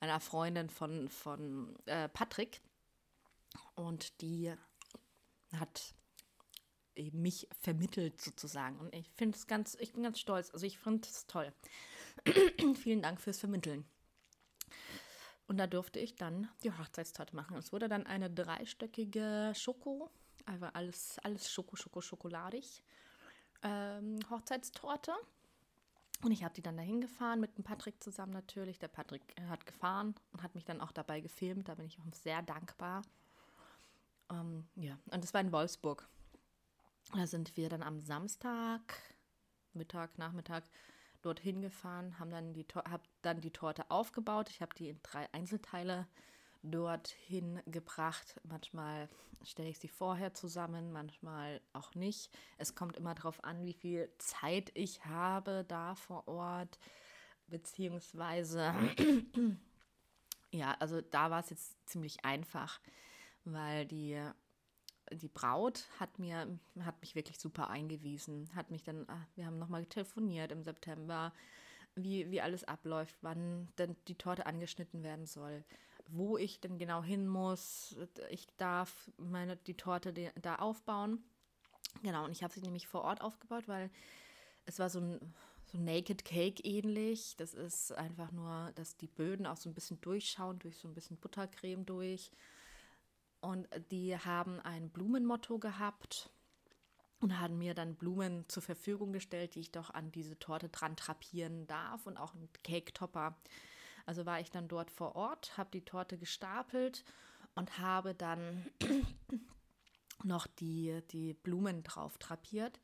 einer 0.00 0.20
Freundin 0.20 0.68
von, 0.68 1.08
von 1.08 1.74
äh, 1.86 2.08
Patrick. 2.08 2.60
Und 3.74 4.20
die 4.20 4.52
hat 5.56 5.94
mich 7.12 7.48
vermittelt 7.60 8.20
sozusagen. 8.20 8.78
Und 8.78 8.94
ich 8.94 9.10
finde 9.16 9.36
es 9.36 9.46
ganz, 9.46 9.76
ich 9.80 9.92
bin 9.92 10.02
ganz 10.02 10.18
stolz. 10.18 10.50
Also 10.52 10.66
ich 10.66 10.78
finde 10.78 11.08
es 11.08 11.26
toll. 11.26 11.52
Vielen 12.74 13.02
Dank 13.02 13.20
fürs 13.20 13.38
Vermitteln. 13.38 13.84
Und 15.46 15.56
da 15.56 15.66
durfte 15.66 15.98
ich 15.98 16.16
dann 16.16 16.48
die 16.62 16.70
Hochzeitstorte 16.70 17.34
machen. 17.34 17.56
Es 17.56 17.72
wurde 17.72 17.88
dann 17.88 18.06
eine 18.06 18.30
dreistöckige 18.30 19.52
Schoko, 19.56 20.10
also 20.44 20.66
alles, 20.66 21.18
alles 21.20 21.50
Schoko, 21.50 21.74
Schoko, 21.76 22.00
schokoladig. 22.02 22.82
Ähm, 23.62 24.18
Hochzeitstorte. 24.30 25.14
Und 26.22 26.32
ich 26.32 26.44
habe 26.44 26.54
die 26.54 26.62
dann 26.62 26.76
dahin 26.76 27.00
gefahren 27.00 27.40
mit 27.40 27.56
dem 27.56 27.64
Patrick 27.64 28.02
zusammen 28.02 28.32
natürlich. 28.32 28.78
Der 28.78 28.88
Patrick 28.88 29.22
hat 29.48 29.64
gefahren 29.66 30.14
und 30.32 30.42
hat 30.42 30.54
mich 30.54 30.64
dann 30.64 30.80
auch 30.80 30.92
dabei 30.92 31.20
gefilmt. 31.20 31.68
Da 31.68 31.76
bin 31.76 31.86
ich 31.86 31.98
auch 31.98 32.14
sehr 32.14 32.42
dankbar. 32.42 33.02
Ähm, 34.30 34.66
ja, 34.74 34.98
und 35.10 35.22
das 35.22 35.32
war 35.32 35.40
in 35.40 35.52
Wolfsburg. 35.52 36.08
Da 37.14 37.26
sind 37.26 37.56
wir 37.56 37.68
dann 37.68 37.82
am 37.82 38.00
Samstag, 38.00 39.00
Mittag, 39.72 40.18
Nachmittag 40.18 40.64
dorthin 41.22 41.62
gefahren, 41.62 42.18
haben 42.18 42.30
dann 42.30 42.52
die, 42.52 42.66
hab 42.74 43.02
dann 43.22 43.40
die 43.40 43.50
Torte 43.50 43.90
aufgebaut. 43.90 44.50
Ich 44.50 44.60
habe 44.60 44.74
die 44.74 44.88
in 44.88 45.00
drei 45.02 45.32
Einzelteile 45.32 46.06
dorthin 46.62 47.60
gebracht. 47.66 48.40
Manchmal 48.44 49.08
stelle 49.42 49.68
ich 49.68 49.78
sie 49.78 49.88
vorher 49.88 50.34
zusammen, 50.34 50.92
manchmal 50.92 51.60
auch 51.72 51.94
nicht. 51.94 52.30
Es 52.58 52.74
kommt 52.74 52.96
immer 52.96 53.14
darauf 53.14 53.42
an, 53.42 53.64
wie 53.64 53.72
viel 53.72 54.10
Zeit 54.18 54.70
ich 54.74 55.04
habe 55.04 55.64
da 55.66 55.94
vor 55.94 56.26
Ort. 56.28 56.78
beziehungsweise, 57.46 58.74
ja, 60.50 60.76
also 60.80 61.00
da 61.00 61.30
war 61.30 61.40
es 61.40 61.50
jetzt 61.50 61.88
ziemlich 61.88 62.24
einfach, 62.24 62.80
weil 63.44 63.86
die, 63.86 64.20
die 65.12 65.28
Braut 65.28 65.86
hat 65.98 66.18
mir, 66.18 66.58
hat 66.80 67.00
mich 67.00 67.14
wirklich 67.14 67.38
super 67.38 67.70
eingewiesen, 67.70 68.48
hat 68.54 68.70
mich 68.70 68.82
dann, 68.82 69.04
ah, 69.08 69.26
wir 69.34 69.46
haben 69.46 69.58
nochmal 69.58 69.86
telefoniert 69.86 70.52
im 70.52 70.62
September, 70.62 71.32
wie, 71.94 72.30
wie 72.30 72.40
alles 72.40 72.64
abläuft, 72.64 73.16
wann 73.22 73.68
denn 73.78 73.96
die 74.06 74.14
Torte 74.14 74.46
angeschnitten 74.46 75.02
werden 75.02 75.26
soll, 75.26 75.64
wo 76.08 76.38
ich 76.38 76.60
denn 76.60 76.78
genau 76.78 77.02
hin 77.02 77.26
muss. 77.26 77.96
Ich 78.30 78.46
darf 78.56 79.10
meine, 79.16 79.56
die 79.56 79.76
Torte 79.76 80.12
da 80.40 80.56
aufbauen. 80.56 81.22
Genau, 82.02 82.24
und 82.24 82.32
ich 82.32 82.42
habe 82.42 82.54
sie 82.54 82.60
nämlich 82.60 82.86
vor 82.86 83.02
Ort 83.02 83.20
aufgebaut, 83.20 83.66
weil 83.66 83.90
es 84.66 84.78
war 84.78 84.90
so 84.90 85.00
ein 85.00 85.34
so 85.70 85.78
Naked 85.78 86.24
Cake 86.24 86.62
ähnlich. 86.62 87.36
Das 87.36 87.54
ist 87.54 87.92
einfach 87.92 88.32
nur, 88.32 88.72
dass 88.74 88.96
die 88.96 89.06
Böden 89.06 89.46
auch 89.46 89.56
so 89.56 89.68
ein 89.68 89.74
bisschen 89.74 90.00
durchschauen, 90.00 90.58
durch 90.58 90.76
so 90.76 90.88
ein 90.88 90.94
bisschen 90.94 91.18
Buttercreme 91.18 91.84
durch. 91.84 92.30
Und 93.40 93.68
die 93.90 94.16
haben 94.16 94.60
ein 94.60 94.90
Blumenmotto 94.90 95.58
gehabt 95.58 96.30
und 97.20 97.38
haben 97.38 97.58
mir 97.58 97.74
dann 97.74 97.96
Blumen 97.96 98.48
zur 98.48 98.62
Verfügung 98.62 99.12
gestellt, 99.12 99.54
die 99.54 99.60
ich 99.60 99.72
doch 99.72 99.90
an 99.90 100.12
diese 100.12 100.38
Torte 100.38 100.68
dran 100.68 100.96
drapieren 100.96 101.66
darf 101.66 102.06
und 102.06 102.16
auch 102.16 102.34
einen 102.34 102.48
Cake-Topper. 102.64 103.36
Also 104.06 104.24
war 104.26 104.40
ich 104.40 104.50
dann 104.50 104.68
dort 104.68 104.90
vor 104.90 105.16
Ort, 105.16 105.56
habe 105.56 105.70
die 105.72 105.84
Torte 105.84 106.16
gestapelt 106.18 107.04
und 107.54 107.78
habe 107.78 108.14
dann 108.14 108.66
noch 110.24 110.46
die, 110.46 111.00
die 111.10 111.34
Blumen 111.34 111.82
drauf 111.82 112.18
drapiert. 112.18 112.80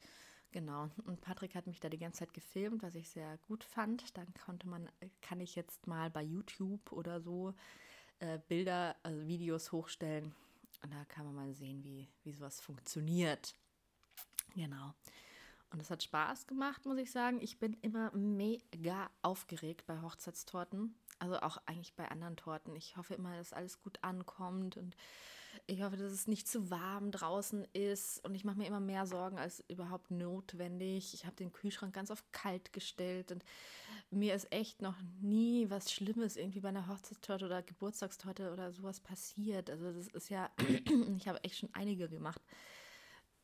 Genau. 0.51 0.89
Und 1.07 1.21
Patrick 1.21 1.55
hat 1.57 1.67
mich 1.67 1.81
da 1.81 1.89
die 1.89 1.99
ganze 1.99 2.21
Zeit 2.21 2.35
gefilmt, 2.35 2.83
was 2.83 2.95
ich 2.95 3.09
sehr 3.09 3.39
gut 3.49 3.65
fand. 3.65 4.17
Dann 4.17 4.33
konnte 4.45 4.69
man, 4.69 4.89
kann 5.21 5.41
ich 5.41 5.57
jetzt 5.57 5.87
mal 5.87 6.11
bei 6.11 6.23
YouTube 6.23 6.93
oder 6.93 7.21
so 7.21 7.55
äh, 8.25 8.41
Bilder, 8.49 8.97
also 9.03 9.27
Videos 9.27 9.71
hochstellen. 9.73 10.35
Und 10.83 10.93
da 10.93 11.05
kann 11.07 11.27
man 11.27 11.35
mal 11.35 11.55
sehen, 11.55 11.83
wie, 11.85 12.09
wie 12.25 12.33
sowas 12.33 12.61
funktioniert. 12.61 13.55
Genau. 14.55 14.95
Und 15.71 15.81
es 15.81 15.91
hat 15.91 16.03
Spaß 16.03 16.47
gemacht, 16.47 16.87
muss 16.87 16.99
ich 16.99 17.11
sagen. 17.11 17.41
Ich 17.41 17.59
bin 17.59 17.75
immer 17.83 18.13
mega 18.13 19.11
aufgeregt 19.23 19.87
bei 19.87 20.01
Hochzeitstorten. 20.01 20.95
Also 21.19 21.41
auch 21.41 21.59
eigentlich 21.67 21.95
bei 21.95 22.09
anderen 22.11 22.37
Torten. 22.37 22.77
Ich 22.77 22.97
hoffe 22.97 23.15
immer, 23.15 23.37
dass 23.37 23.53
alles 23.53 23.81
gut 23.81 23.99
ankommt 24.03 24.77
und 24.77 24.97
ich 25.67 25.83
hoffe, 25.83 25.97
dass 25.97 26.13
es 26.13 26.27
nicht 26.27 26.49
zu 26.49 26.71
warm 26.71 27.11
draußen 27.11 27.67
ist. 27.73 28.25
Und 28.25 28.35
ich 28.35 28.45
mache 28.45 28.59
mir 28.59 28.67
immer 28.67 28.81
mehr 28.81 29.07
Sorgen 29.07 29.39
als 29.39 29.65
überhaupt 29.69 30.11
notwendig. 30.11 31.15
Ich 31.15 31.25
habe 31.27 31.37
den 31.37 31.53
Kühlschrank 31.53 31.95
ganz 31.95 32.11
auf 32.11 32.25
kalt 32.33 32.73
gestellt 32.73 33.33
und 33.33 33.45
mir 34.15 34.35
ist 34.35 34.53
echt 34.53 34.83
noch 34.83 34.97
nie 35.21 35.69
was 35.71 35.93
Schlimmes 35.93 36.37
irgendwie 36.37 36.61
bei 36.61 36.69
einer 36.69 36.89
Hochzeitstorte 36.89 37.47
oder 37.47 37.63
Geburtstagstorte 37.63 38.53
oder 38.53 38.73
sowas 38.73 39.01
passiert. 39.01 39.71
Also 39.71 39.93
das 39.93 40.09
ist 40.09 40.31
ja, 40.31 40.51
ich 41.17 41.29
habe 41.29 41.43
echt 41.45 41.59
schon 41.59 41.71
einige 41.75 42.09
gemacht 42.09 42.41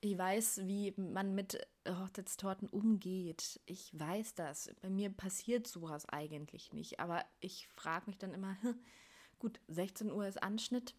ich 0.02 0.16
weiß, 0.16 0.62
wie 0.64 0.94
man 0.96 1.34
mit 1.34 1.66
Hochzeitstorten 1.86 2.68
umgeht. 2.68 3.60
Ich 3.66 3.90
weiß 3.98 4.34
das. 4.34 4.70
Bei 4.80 4.88
mir 4.88 5.10
passiert 5.10 5.66
sowas 5.66 6.08
eigentlich 6.08 6.72
nicht. 6.72 7.00
Aber 7.00 7.24
ich 7.40 7.68
frage 7.68 8.06
mich 8.06 8.16
dann 8.16 8.32
immer, 8.32 8.56
hm, 8.62 8.78
gut, 9.38 9.60
16 9.68 10.10
Uhr 10.10 10.26
ist 10.26 10.42
Anschnitt. 10.42 10.94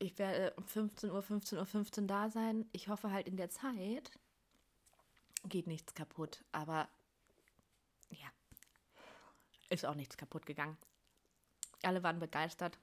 Ich 0.00 0.18
werde 0.18 0.52
um 0.56 0.64
15 0.64 1.10
Uhr, 1.10 1.22
15 1.22 1.58
Uhr, 1.58 1.66
15 1.66 2.08
da 2.08 2.28
sein. 2.28 2.66
Ich 2.72 2.88
hoffe 2.88 3.12
halt 3.12 3.28
in 3.28 3.36
der 3.36 3.50
Zeit 3.50 4.18
geht 5.44 5.68
nichts 5.68 5.94
kaputt. 5.94 6.44
Aber 6.50 6.88
ja, 8.10 8.28
ist 9.68 9.86
auch 9.86 9.94
nichts 9.94 10.16
kaputt 10.16 10.46
gegangen. 10.46 10.76
Alle 11.82 12.02
waren 12.02 12.18
begeistert, 12.18 12.78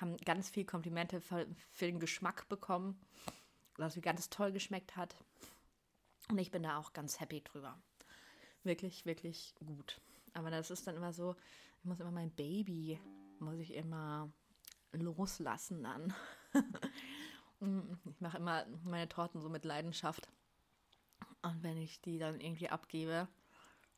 haben 0.00 0.16
ganz 0.18 0.50
viel 0.50 0.64
Komplimente 0.64 1.20
für, 1.20 1.46
für 1.70 1.86
den 1.86 2.00
Geschmack 2.00 2.48
bekommen 2.48 3.00
was 3.76 3.96
mir 3.96 4.02
ganz 4.02 4.30
toll 4.30 4.52
geschmeckt 4.52 4.96
hat. 4.96 5.16
Und 6.30 6.38
ich 6.38 6.50
bin 6.50 6.62
da 6.62 6.78
auch 6.78 6.92
ganz 6.92 7.20
happy 7.20 7.42
drüber. 7.42 7.78
Wirklich, 8.62 9.04
wirklich 9.04 9.54
gut. 9.66 10.00
Aber 10.32 10.50
das 10.50 10.70
ist 10.70 10.86
dann 10.86 10.96
immer 10.96 11.12
so, 11.12 11.36
ich 11.78 11.84
muss 11.84 12.00
immer 12.00 12.10
mein 12.10 12.30
Baby, 12.30 12.98
muss 13.38 13.58
ich 13.58 13.74
immer 13.74 14.32
loslassen 14.92 15.82
dann. 15.82 16.14
ich 18.10 18.20
mache 18.20 18.38
immer 18.38 18.66
meine 18.84 19.08
Torten 19.08 19.40
so 19.40 19.48
mit 19.48 19.64
Leidenschaft. 19.64 20.28
Und 21.42 21.62
wenn 21.62 21.76
ich 21.76 22.00
die 22.00 22.18
dann 22.18 22.40
irgendwie 22.40 22.70
abgebe, 22.70 23.28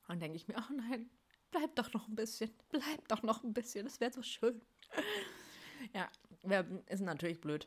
dann 0.09 0.19
denke 0.19 0.37
ich 0.37 0.49
mir, 0.49 0.57
oh 0.57 0.73
nein, 0.75 1.09
bleib 1.57 1.75
doch 1.77 1.93
noch 1.93 2.09
ein 2.09 2.15
bisschen, 2.15 2.51
bleib 2.71 3.09
doch 3.09 3.23
noch 3.23 3.43
ein 3.43 3.55
bisschen, 3.55 3.85
das 3.87 4.01
wäre 4.01 4.13
so 4.13 4.23
schön. 4.23 4.61
ja, 5.93 6.11
ist 6.87 7.01
natürlich 7.01 7.41
blöd. 7.41 7.67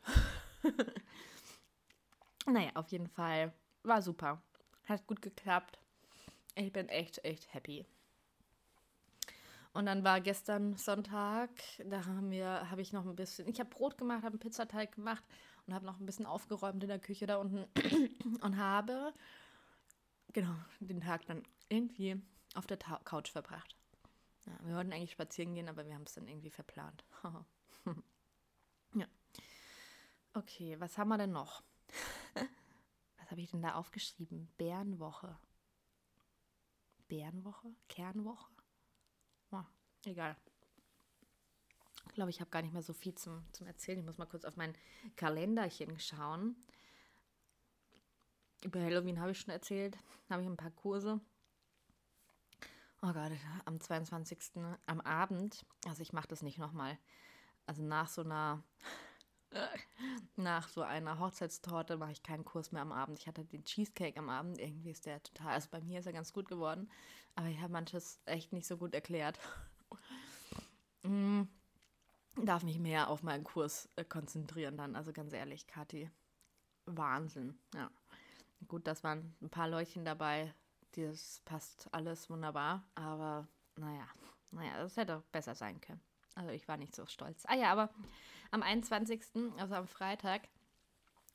Naja, 2.46 2.70
auf 2.74 2.88
jeden 2.88 3.06
Fall 3.06 3.52
war 3.82 4.00
super. 4.02 4.42
Hat 4.86 5.06
gut 5.06 5.20
geklappt. 5.22 5.78
Ich 6.54 6.72
bin 6.72 6.88
echt, 6.88 7.22
echt 7.24 7.52
happy. 7.54 7.84
Und 9.72 9.86
dann 9.86 10.02
war 10.02 10.20
gestern 10.20 10.74
Sonntag, 10.74 11.50
da 11.84 12.06
haben 12.06 12.30
wir, 12.30 12.70
habe 12.70 12.80
ich 12.80 12.92
noch 12.92 13.06
ein 13.06 13.14
bisschen, 13.14 13.46
ich 13.46 13.60
habe 13.60 13.70
Brot 13.70 13.98
gemacht, 13.98 14.24
habe 14.24 14.32
einen 14.32 14.40
Pizzateig 14.40 14.92
gemacht 14.92 15.22
und 15.66 15.74
habe 15.74 15.86
noch 15.86 16.00
ein 16.00 16.06
bisschen 16.06 16.26
aufgeräumt 16.26 16.82
in 16.82 16.88
der 16.88 16.98
Küche 16.98 17.26
da 17.26 17.36
unten 17.36 17.66
und 18.40 18.56
habe, 18.56 19.12
genau, 20.32 20.54
den 20.80 21.02
Tag 21.02 21.24
dann 21.26 21.44
irgendwie 21.68 22.20
auf 22.54 22.66
der 22.66 22.78
Ta 22.78 23.00
Couch 23.04 23.30
verbracht. 23.30 23.76
Ja, 24.50 24.66
wir 24.66 24.74
wollten 24.74 24.92
eigentlich 24.92 25.12
spazieren 25.12 25.54
gehen, 25.54 25.68
aber 25.68 25.86
wir 25.86 25.94
haben 25.94 26.02
es 26.02 26.14
dann 26.14 26.26
irgendwie 26.26 26.50
verplant. 26.50 27.04
ja. 28.94 29.06
Okay, 30.34 30.78
was 30.80 30.98
haben 30.98 31.08
wir 31.08 31.18
denn 31.18 31.32
noch? 31.32 31.62
Was 33.18 33.30
habe 33.30 33.42
ich 33.42 33.50
denn 33.50 33.62
da 33.62 33.74
aufgeschrieben? 33.74 34.48
Bärenwoche. 34.58 35.38
Bärenwoche? 37.06 37.72
Kernwoche? 37.88 38.50
Oh, 39.52 39.62
egal. 40.04 40.36
Ich 42.06 42.14
glaube, 42.14 42.30
ich 42.30 42.40
habe 42.40 42.50
gar 42.50 42.62
nicht 42.62 42.72
mehr 42.72 42.82
so 42.82 42.92
viel 42.92 43.14
zum, 43.14 43.44
zum 43.52 43.68
Erzählen. 43.68 44.00
Ich 44.00 44.04
muss 44.04 44.18
mal 44.18 44.26
kurz 44.26 44.44
auf 44.44 44.56
mein 44.56 44.74
Kalenderchen 45.14 45.98
schauen. 46.00 46.56
Über 48.64 48.80
Halloween 48.80 49.20
habe 49.20 49.30
ich 49.30 49.38
schon 49.38 49.52
erzählt. 49.52 49.96
Da 50.26 50.34
habe 50.34 50.42
ich 50.42 50.48
ein 50.48 50.56
paar 50.56 50.72
Kurse. 50.72 51.20
Oh 53.02 53.12
Gott, 53.12 53.32
am 53.64 53.80
22. 53.80 54.38
am 54.86 55.00
Abend. 55.00 55.64
Also 55.86 56.02
ich 56.02 56.12
mache 56.12 56.28
das 56.28 56.42
nicht 56.42 56.58
nochmal. 56.58 56.98
Also 57.66 57.82
nach 57.82 58.08
so 58.08 58.22
einer 58.22 58.62
nach 60.36 60.68
so 60.68 60.82
einer 60.82 61.18
Hochzeitstorte 61.18 61.96
mache 61.96 62.12
ich 62.12 62.22
keinen 62.22 62.44
Kurs 62.44 62.72
mehr 62.72 62.82
am 62.82 62.92
Abend. 62.92 63.18
Ich 63.18 63.26
hatte 63.26 63.44
den 63.44 63.64
Cheesecake 63.64 64.18
am 64.18 64.28
Abend. 64.28 64.58
Irgendwie 64.58 64.90
ist 64.90 65.06
der 65.06 65.22
total, 65.22 65.54
also 65.54 65.68
bei 65.70 65.80
mir 65.80 66.00
ist 66.00 66.06
er 66.06 66.12
ganz 66.12 66.32
gut 66.32 66.48
geworden. 66.48 66.90
Aber 67.34 67.48
ich 67.48 67.60
habe 67.60 67.72
manches 67.72 68.20
echt 68.26 68.52
nicht 68.52 68.66
so 68.66 68.76
gut 68.76 68.94
erklärt. 68.94 69.38
mm, 71.02 71.42
darf 72.36 72.62
mich 72.64 72.78
mehr 72.78 73.08
auf 73.08 73.22
meinen 73.22 73.44
Kurs 73.44 73.88
äh, 73.96 74.04
konzentrieren 74.04 74.76
dann. 74.76 74.94
Also 74.94 75.12
ganz 75.12 75.32
ehrlich, 75.32 75.66
Kathi, 75.66 76.10
Wahnsinn. 76.86 77.58
Ja. 77.74 77.90
Gut, 78.68 78.86
das 78.86 79.02
waren 79.02 79.34
ein 79.40 79.48
paar 79.48 79.68
Leutchen 79.68 80.04
dabei. 80.04 80.54
Das 80.96 81.40
passt 81.44 81.88
alles 81.92 82.28
wunderbar. 82.30 82.84
Aber 82.94 83.46
naja, 83.76 84.06
naja, 84.50 84.76
das 84.78 84.96
hätte 84.96 85.22
besser 85.32 85.54
sein 85.54 85.80
können. 85.80 86.00
Also 86.34 86.50
ich 86.50 86.66
war 86.68 86.76
nicht 86.76 86.94
so 86.94 87.06
stolz. 87.06 87.44
Ah 87.46 87.54
ja, 87.54 87.72
aber 87.72 87.90
am 88.50 88.62
21., 88.62 89.22
also 89.58 89.74
am 89.74 89.86
Freitag, 89.86 90.42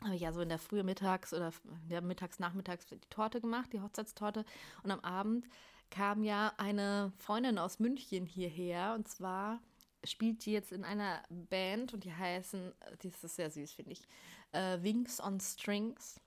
habe 0.01 0.15
ich 0.15 0.21
ja 0.21 0.33
so 0.33 0.41
in 0.41 0.49
der 0.49 0.59
Frühe 0.59 0.83
mittags 0.83 1.33
oder 1.33 1.53
ja, 1.89 2.01
mittags, 2.01 2.39
nachmittags 2.39 2.85
die 2.85 2.99
Torte 3.09 3.39
gemacht, 3.39 3.71
die 3.73 3.81
Hochzeitstorte. 3.81 4.45
Und 4.83 4.91
am 4.91 4.99
Abend 5.01 5.47
kam 5.89 6.23
ja 6.23 6.53
eine 6.57 7.13
Freundin 7.17 7.57
aus 7.57 7.79
München 7.79 8.25
hierher 8.25 8.93
und 8.95 9.07
zwar 9.07 9.61
spielt 10.03 10.45
die 10.45 10.51
jetzt 10.51 10.71
in 10.71 10.83
einer 10.83 11.23
Band 11.29 11.93
und 11.93 12.03
die 12.03 12.13
heißen, 12.13 12.73
die 13.01 13.07
ist 13.07 13.21
sehr 13.21 13.49
süß, 13.49 13.71
finde 13.71 13.93
ich, 13.93 14.07
äh, 14.51 14.81
Wings 14.81 15.19
on 15.19 15.39
Strings. 15.39 16.19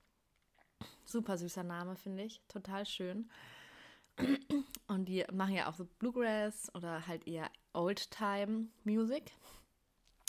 Super 1.09 1.39
süßer 1.39 1.63
Name, 1.63 1.97
finde 1.97 2.25
ich, 2.25 2.43
total 2.49 2.85
schön. 2.85 3.31
Und 4.89 5.07
die 5.07 5.25
machen 5.33 5.55
ja 5.55 5.71
auch 5.71 5.75
so 5.75 5.87
Bluegrass 5.99 6.71
oder 6.75 7.07
halt 7.07 7.27
eher 7.27 7.51
Oldtime 7.73 8.67
Music 8.85 9.33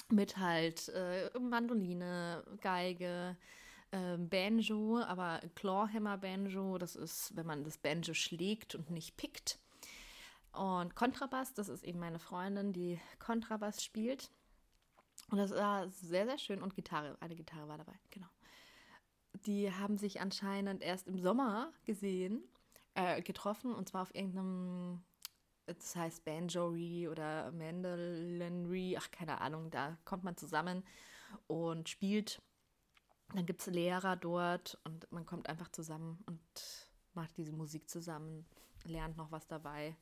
mit 0.09 0.37
halt 0.37 0.87
äh, 0.89 1.29
Mandoline, 1.37 2.45
Geige, 2.61 3.35
äh, 3.91 4.17
Banjo, 4.17 4.99
aber 4.99 5.41
Clawhammer 5.53 6.17
Banjo, 6.17 6.77
das 6.77 6.95
ist, 6.95 7.35
wenn 7.35 7.45
man 7.45 7.65
das 7.65 7.77
Banjo 7.77 8.13
schlägt 8.13 8.73
und 8.73 8.89
nicht 8.89 9.17
pickt. 9.17 9.59
Und 10.53 10.95
Kontrabass, 10.95 11.53
das 11.53 11.67
ist 11.67 11.83
eben 11.83 11.99
meine 11.99 12.19
Freundin, 12.19 12.71
die 12.71 13.01
Kontrabass 13.19 13.83
spielt. 13.83 14.31
Und 15.29 15.39
das 15.39 15.51
war 15.51 15.89
sehr, 15.89 16.25
sehr 16.25 16.37
schön. 16.37 16.63
Und 16.63 16.73
Gitarre, 16.73 17.17
eine 17.19 17.35
Gitarre 17.35 17.67
war 17.67 17.77
dabei, 17.77 17.99
genau. 18.11 18.29
Die 19.45 19.71
haben 19.73 19.97
sich 19.97 20.21
anscheinend 20.21 20.83
erst 20.83 21.07
im 21.07 21.19
Sommer 21.19 21.71
gesehen, 21.85 22.43
äh, 22.93 23.21
getroffen, 23.21 23.73
und 23.73 23.87
zwar 23.87 24.03
auf 24.03 24.13
irgendeinem 24.13 25.01
das 25.77 25.95
heißt 25.95 26.25
Banjory 26.25 27.07
oder 27.07 27.51
Mandolinry, 27.51 28.97
ach 28.97 29.11
keine 29.11 29.41
Ahnung, 29.41 29.69
da 29.69 29.97
kommt 30.05 30.23
man 30.23 30.35
zusammen 30.35 30.83
und 31.47 31.89
spielt. 31.89 32.41
Dann 33.33 33.45
gibt 33.45 33.61
es 33.61 33.67
Lehrer 33.67 34.15
dort 34.15 34.79
und 34.83 35.11
man 35.11 35.25
kommt 35.25 35.47
einfach 35.47 35.69
zusammen 35.69 36.23
und 36.25 36.89
macht 37.13 37.37
diese 37.37 37.51
Musik 37.51 37.87
zusammen, 37.87 38.45
lernt 38.85 39.17
noch 39.17 39.31
was 39.31 39.47
dabei 39.47 39.95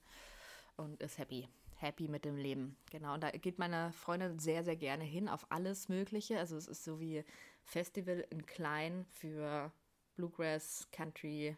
und 0.78 1.02
ist 1.02 1.18
happy. 1.18 1.50
Happy 1.80 2.08
mit 2.08 2.26
dem 2.26 2.38
Leben. 2.38 2.76
Genau. 2.90 3.14
Und 3.14 3.22
da 3.22 3.30
geht 3.30 3.60
meine 3.60 3.92
Freundin 3.92 4.40
sehr, 4.40 4.64
sehr 4.64 4.78
gerne 4.78 5.04
hin 5.04 5.30
auf 5.30 5.46
alles 5.50 5.90
Mögliche. 5.90 6.40
Also 6.40 6.56
es 6.56 6.68
ist 6.68 6.84
so 6.84 7.00
wie 7.00 7.24
Festival 7.68 8.26
in 8.30 8.46
klein 8.46 9.06
für 9.12 9.72
Bluegrass, 10.16 10.88
Country, 10.92 11.56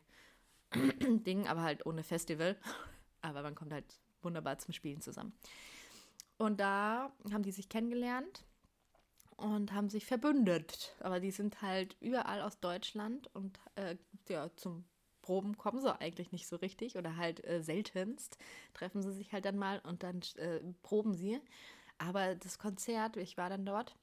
Ding, 0.74 1.48
aber 1.48 1.62
halt 1.62 1.86
ohne 1.86 2.04
Festival. 2.04 2.58
Aber 3.22 3.42
man 3.42 3.54
kommt 3.54 3.74
halt 3.74 4.00
wunderbar 4.22 4.60
zum 4.60 4.74
Spielen 4.74 5.02
zusammen. 5.02 5.34
Und 6.38 6.62
da 6.62 7.12
haben 7.34 7.44
die 7.44 7.52
sich 7.52 7.68
kennengelernt 7.68 8.46
und 9.36 9.74
haben 9.74 9.90
sich 9.90 10.06
verbündet. 10.06 10.96
Aber 11.02 11.20
die 11.20 11.32
sind 11.32 11.62
halt 11.62 11.98
überall 12.00 12.42
aus 12.42 12.62
Deutschland 12.62 13.30
und 13.36 13.60
äh, 13.76 13.98
ja, 14.30 14.50
zum 14.56 14.86
Proben 15.22 15.58
kommen 15.58 15.82
sie 15.82 16.00
eigentlich 16.00 16.32
nicht 16.32 16.48
so 16.48 16.56
richtig 16.56 16.96
oder 16.96 17.18
halt 17.18 17.46
äh, 17.46 17.62
seltenst 17.62 18.38
treffen 18.74 19.02
sie 19.02 19.12
sich 19.12 19.34
halt 19.34 19.44
dann 19.44 19.58
mal 19.58 19.80
und 19.80 20.02
dann 20.02 20.22
äh, 20.38 20.62
proben 20.82 21.14
sie. 21.14 21.42
Aber 21.98 22.36
das 22.36 22.58
Konzert, 22.58 23.18
ich 23.18 23.36
war 23.38 23.50
dann 23.50 23.66
dort. 23.66 23.98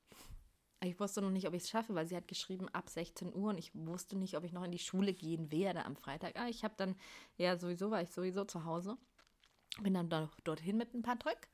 Ich 0.83 1.01
wusste 1.01 1.23
noch 1.23 1.31
nicht, 1.31 1.47
ob 1.47 1.55
ich 1.55 1.62
es 1.62 1.71
schaffe, 1.71 1.95
weil 1.95 2.07
sie 2.07 2.17
hat 2.17 2.29
geschrieben 2.29 2.69
ab 2.69 2.91
16 2.91 3.35
Uhr 3.35 3.51
und 3.51 3.59
ich 3.59 3.75
wusste 3.75 4.17
nicht, 4.17 4.37
ob 4.37 4.45
ich 4.45 4.53
noch 4.53 4.65
in 4.65 4.73
die 4.73 4.79
Schule 4.79 5.15
gehen 5.15 5.51
werde 5.51 5.85
am 5.85 5.97
Freitag. 5.97 6.39
Ah, 6.39 6.49
ich 6.49 6.65
habe 6.65 6.75
dann, 6.77 6.97
ja, 7.39 7.57
sowieso 7.57 7.91
war 7.91 8.03
ich 8.03 8.11
sowieso 8.11 8.45
zu 8.45 8.65
Hause. 8.65 8.99
Bin 9.81 9.95
dann 9.95 10.11
doch 10.11 10.39
dorthin 10.41 10.77
mit 10.77 10.95
ein 10.95 11.03
paar 11.03 11.17
Drück 11.17 11.49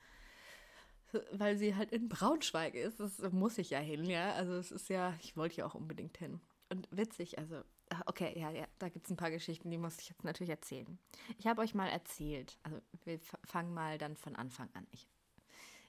weil 1.33 1.57
sie 1.57 1.75
halt 1.75 1.93
in 1.93 2.09
Braunschweig 2.09 2.75
ist. 2.75 3.01
Das 3.01 3.19
muss 3.33 3.59
ich 3.59 3.71
ja 3.71 3.79
hin, 3.79 4.05
ja. 4.05 4.33
Also 4.33 4.55
es 4.55 4.73
ist 4.73 4.89
ja, 4.89 5.15
ich 5.21 5.37
wollte 5.37 5.57
ja 5.57 5.67
auch 5.67 5.75
unbedingt 5.75 6.17
hin. 6.19 6.41
Und 6.71 6.89
witzig, 6.91 7.39
also, 7.39 7.57
ah, 7.91 8.03
okay, 8.07 8.39
ja, 8.39 8.51
ja, 8.51 8.67
da 8.79 8.89
gibt 8.89 9.07
es 9.07 9.11
ein 9.11 9.17
paar 9.17 9.31
Geschichten, 9.31 9.71
die 9.71 9.79
muss 9.79 9.99
ich 9.99 10.09
jetzt 10.09 10.25
natürlich 10.25 10.51
erzählen. 10.51 10.99
Ich 11.39 11.47
habe 11.47 11.61
euch 11.61 11.75
mal 11.75 11.89
erzählt, 11.89 12.57
also 12.63 12.81
wir 13.05 13.21
fangen 13.45 13.75
mal 13.75 13.99
dann 13.99 14.17
von 14.17 14.37
Anfang 14.37 14.71
an. 14.73 14.87
Ich, 14.91 15.07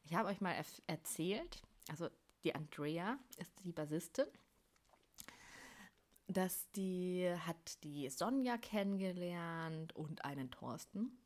ich 0.04 0.14
habe 0.14 0.28
euch 0.28 0.42
mal 0.42 0.56
erzählt, 0.88 1.62
also 1.90 2.10
die 2.44 2.56
Andrea 2.56 3.18
ist 3.38 3.52
die 3.64 3.72
Bassistin, 3.72 4.26
dass 6.28 6.70
die 6.72 7.32
hat 7.46 7.84
die 7.84 8.10
Sonja 8.10 8.58
kennengelernt 8.58 9.96
und 9.96 10.26
einen 10.26 10.52
Thorsten 10.52 11.18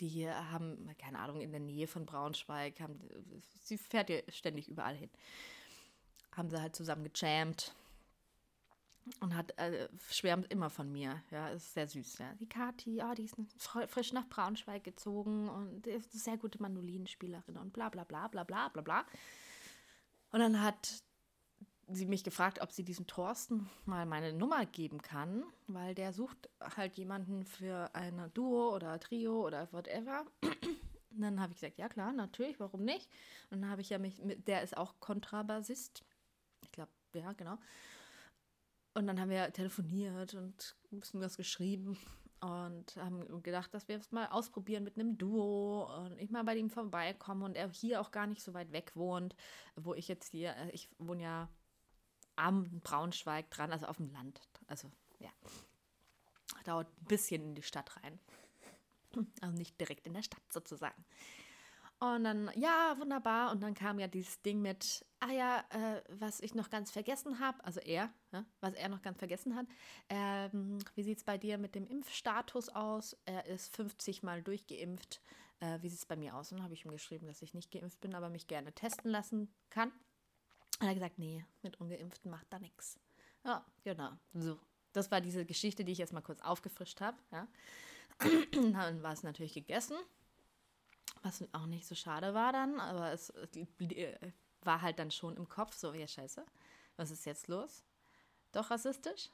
die 0.00 0.28
haben, 0.28 0.90
keine 0.98 1.18
Ahnung, 1.18 1.40
in 1.40 1.50
der 1.50 1.60
Nähe 1.60 1.86
von 1.86 2.06
Braunschweig, 2.06 2.80
haben, 2.80 3.00
sie 3.62 3.78
fährt 3.78 4.10
ja 4.10 4.18
ständig 4.28 4.68
überall 4.68 4.94
hin. 4.94 5.10
Haben 6.32 6.50
sie 6.50 6.60
halt 6.60 6.76
zusammen 6.76 7.10
gejammt 7.10 7.74
und 9.20 9.34
hat 9.34 9.58
äh, 9.58 9.88
schwärmt 10.10 10.52
immer 10.52 10.68
von 10.68 10.90
mir. 10.92 11.22
Ja, 11.30 11.48
ist 11.48 11.72
sehr 11.72 11.88
süß. 11.88 12.18
Ja. 12.18 12.34
Die 12.34 12.48
Kathi, 12.48 13.02
oh, 13.02 13.14
die 13.14 13.24
ist 13.24 13.36
frisch 13.88 14.12
nach 14.12 14.28
Braunschweig 14.28 14.84
gezogen 14.84 15.48
und 15.48 15.86
ist 15.86 16.12
eine 16.12 16.20
sehr 16.20 16.36
gute 16.36 16.60
Mandolinenspielerin 16.60 17.56
und 17.56 17.72
bla 17.72 17.88
bla 17.88 18.04
bla 18.04 18.28
bla 18.28 18.44
bla 18.44 18.68
bla 18.68 18.82
bla. 18.82 19.06
Und 20.30 20.40
dann 20.40 20.62
hat 20.62 21.02
sie 21.88 22.06
mich 22.06 22.24
gefragt, 22.24 22.60
ob 22.60 22.72
sie 22.72 22.84
diesem 22.84 23.06
Thorsten 23.06 23.68
mal 23.84 24.06
meine 24.06 24.32
Nummer 24.32 24.66
geben 24.66 25.00
kann, 25.00 25.44
weil 25.68 25.94
der 25.94 26.12
sucht 26.12 26.50
halt 26.76 26.98
jemanden 26.98 27.44
für 27.44 27.94
ein 27.94 28.30
Duo 28.34 28.74
oder 28.74 28.98
Trio 28.98 29.46
oder 29.46 29.72
whatever. 29.72 30.26
Und 31.10 31.20
dann 31.20 31.40
habe 31.40 31.52
ich 31.52 31.60
gesagt, 31.60 31.78
ja 31.78 31.88
klar, 31.88 32.12
natürlich, 32.12 32.60
warum 32.60 32.84
nicht? 32.84 33.08
Und 33.50 33.62
dann 33.62 33.70
habe 33.70 33.80
ich 33.80 33.90
ja 33.90 33.98
mich, 33.98 34.20
der 34.46 34.62
ist 34.62 34.76
auch 34.76 34.98
Kontrabassist. 35.00 36.04
Ich 36.62 36.72
glaube, 36.72 36.90
ja, 37.14 37.32
genau. 37.32 37.56
Und 38.94 39.06
dann 39.06 39.20
haben 39.20 39.30
wir 39.30 39.52
telefoniert 39.52 40.34
und 40.34 40.76
ein 40.92 41.00
bisschen 41.00 41.20
was 41.20 41.36
geschrieben 41.36 41.96
und 42.40 42.96
haben 42.96 43.42
gedacht, 43.42 43.72
dass 43.72 43.88
wir 43.88 43.96
es 43.96 44.12
mal 44.12 44.26
ausprobieren 44.26 44.84
mit 44.84 44.96
einem 44.96 45.16
Duo 45.16 45.84
und 46.04 46.18
ich 46.18 46.30
mal 46.30 46.44
bei 46.44 46.56
ihm 46.56 46.70
vorbeikomme 46.70 47.44
und 47.44 47.56
er 47.56 47.70
hier 47.70 48.00
auch 48.00 48.10
gar 48.10 48.26
nicht 48.26 48.42
so 48.42 48.54
weit 48.54 48.72
weg 48.72 48.92
wohnt, 48.94 49.34
wo 49.74 49.94
ich 49.94 50.08
jetzt 50.08 50.30
hier, 50.32 50.54
äh, 50.56 50.70
ich 50.70 50.88
wohne 50.98 51.22
ja 51.22 51.48
am 52.36 52.80
Braunschweig 52.80 53.50
dran, 53.50 53.72
also 53.72 53.86
auf 53.86 53.96
dem 53.96 54.10
Land. 54.10 54.40
Also 54.66 54.90
ja, 55.18 55.30
dauert 56.64 56.88
ein 57.00 57.06
bisschen 57.06 57.42
in 57.42 57.54
die 57.54 57.62
Stadt 57.62 57.96
rein. 57.96 58.18
Also 59.40 59.56
nicht 59.56 59.80
direkt 59.80 60.06
in 60.06 60.12
der 60.12 60.22
Stadt 60.22 60.52
sozusagen. 60.52 61.04
Und 61.98 62.24
dann, 62.24 62.50
ja, 62.56 62.94
wunderbar. 62.98 63.52
Und 63.52 63.62
dann 63.62 63.74
kam 63.74 63.98
ja 63.98 64.06
dieses 64.06 64.42
Ding 64.42 64.60
mit, 64.60 65.04
ah 65.20 65.32
ja, 65.32 65.64
äh, 65.70 66.02
was 66.08 66.40
ich 66.40 66.54
noch 66.54 66.68
ganz 66.68 66.90
vergessen 66.90 67.38
habe, 67.40 67.64
also 67.64 67.80
er, 67.80 68.12
ja, 68.32 68.44
was 68.60 68.74
er 68.74 68.90
noch 68.90 69.00
ganz 69.00 69.18
vergessen 69.18 69.56
hat. 69.56 69.66
Ähm, 70.10 70.78
wie 70.94 71.02
sieht 71.02 71.18
es 71.18 71.24
bei 71.24 71.38
dir 71.38 71.56
mit 71.56 71.74
dem 71.74 71.86
Impfstatus 71.86 72.68
aus? 72.68 73.16
Er 73.24 73.46
ist 73.46 73.74
50 73.74 74.22
Mal 74.22 74.42
durchgeimpft. 74.42 75.22
Äh, 75.60 75.78
wie 75.80 75.88
sieht 75.88 76.00
es 76.00 76.06
bei 76.06 76.16
mir 76.16 76.36
aus? 76.36 76.52
Und 76.52 76.58
dann 76.58 76.64
habe 76.64 76.74
ich 76.74 76.84
ihm 76.84 76.90
geschrieben, 76.90 77.26
dass 77.26 77.40
ich 77.40 77.54
nicht 77.54 77.70
geimpft 77.70 78.00
bin, 78.00 78.14
aber 78.14 78.28
mich 78.28 78.46
gerne 78.46 78.74
testen 78.74 79.10
lassen 79.10 79.48
kann. 79.70 79.88
Und 79.88 80.82
er 80.82 80.88
hat 80.88 80.96
gesagt, 80.96 81.18
nee, 81.18 81.46
mit 81.62 81.80
Ungeimpften 81.80 82.30
macht 82.30 82.46
da 82.50 82.58
nichts. 82.58 82.98
Ja, 83.44 83.64
genau. 83.84 84.10
So. 84.34 84.58
Das 84.92 85.10
war 85.10 85.20
diese 85.20 85.44
Geschichte, 85.44 85.84
die 85.84 85.92
ich 85.92 85.98
jetzt 85.98 86.12
mal 86.12 86.22
kurz 86.22 86.40
aufgefrischt 86.42 87.00
habe. 87.00 87.16
Ja. 87.30 87.48
Dann 88.52 89.02
war 89.02 89.12
es 89.12 89.22
natürlich 89.22 89.54
gegessen, 89.54 89.96
was 91.26 91.44
auch 91.52 91.66
nicht 91.66 91.86
so 91.86 91.94
schade 91.94 92.34
war 92.34 92.52
dann, 92.52 92.80
aber 92.80 93.12
es 93.12 93.32
war 94.62 94.82
halt 94.82 94.98
dann 94.98 95.10
schon 95.10 95.36
im 95.36 95.48
Kopf 95.48 95.74
so, 95.74 95.92
ja 95.92 96.06
scheiße, 96.06 96.44
was 96.96 97.10
ist 97.10 97.26
jetzt 97.26 97.48
los? 97.48 97.84
Doch 98.52 98.70
rassistisch? 98.70 99.30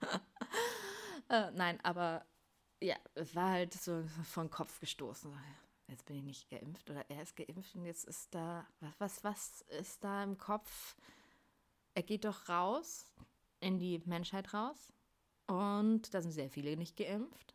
äh, 1.28 1.50
nein, 1.52 1.78
aber 1.82 2.24
ja, 2.80 2.96
es 3.14 3.34
war 3.34 3.50
halt 3.50 3.74
so 3.74 4.04
von 4.24 4.50
Kopf 4.50 4.80
gestoßen 4.80 5.32
jetzt 5.92 6.06
bin 6.06 6.16
ich 6.16 6.24
nicht 6.24 6.48
geimpft 6.48 6.90
oder 6.90 7.08
er 7.08 7.22
ist 7.22 7.36
geimpft 7.36 7.74
und 7.74 7.84
jetzt 7.84 8.04
ist 8.04 8.34
da, 8.34 8.66
was, 8.80 8.92
was, 8.98 9.24
was 9.24 9.60
ist 9.78 10.02
da 10.02 10.24
im 10.24 10.38
Kopf? 10.38 10.96
Er 11.94 12.02
geht 12.02 12.24
doch 12.24 12.48
raus, 12.48 13.12
in 13.60 13.78
die 13.78 14.02
Menschheit 14.06 14.52
raus 14.54 14.92
und 15.46 16.12
da 16.14 16.22
sind 16.22 16.32
sehr 16.32 16.50
viele 16.50 16.76
nicht 16.76 16.96
geimpft. 16.96 17.54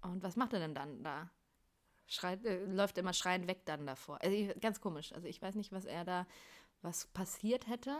Und 0.00 0.22
was 0.22 0.36
macht 0.36 0.52
er 0.52 0.60
denn 0.60 0.74
dann 0.74 1.02
da? 1.02 1.30
Schreit, 2.06 2.44
äh, 2.44 2.64
läuft 2.66 2.98
immer 2.98 3.12
schreiend 3.12 3.46
weg 3.46 3.64
dann 3.64 3.86
davor. 3.86 4.20
Also 4.22 4.52
ganz 4.60 4.80
komisch. 4.80 5.12
Also 5.12 5.26
ich 5.26 5.40
weiß 5.40 5.54
nicht, 5.54 5.72
was 5.72 5.84
er 5.84 6.04
da, 6.04 6.26
was 6.82 7.06
passiert 7.06 7.66
hätte 7.68 7.98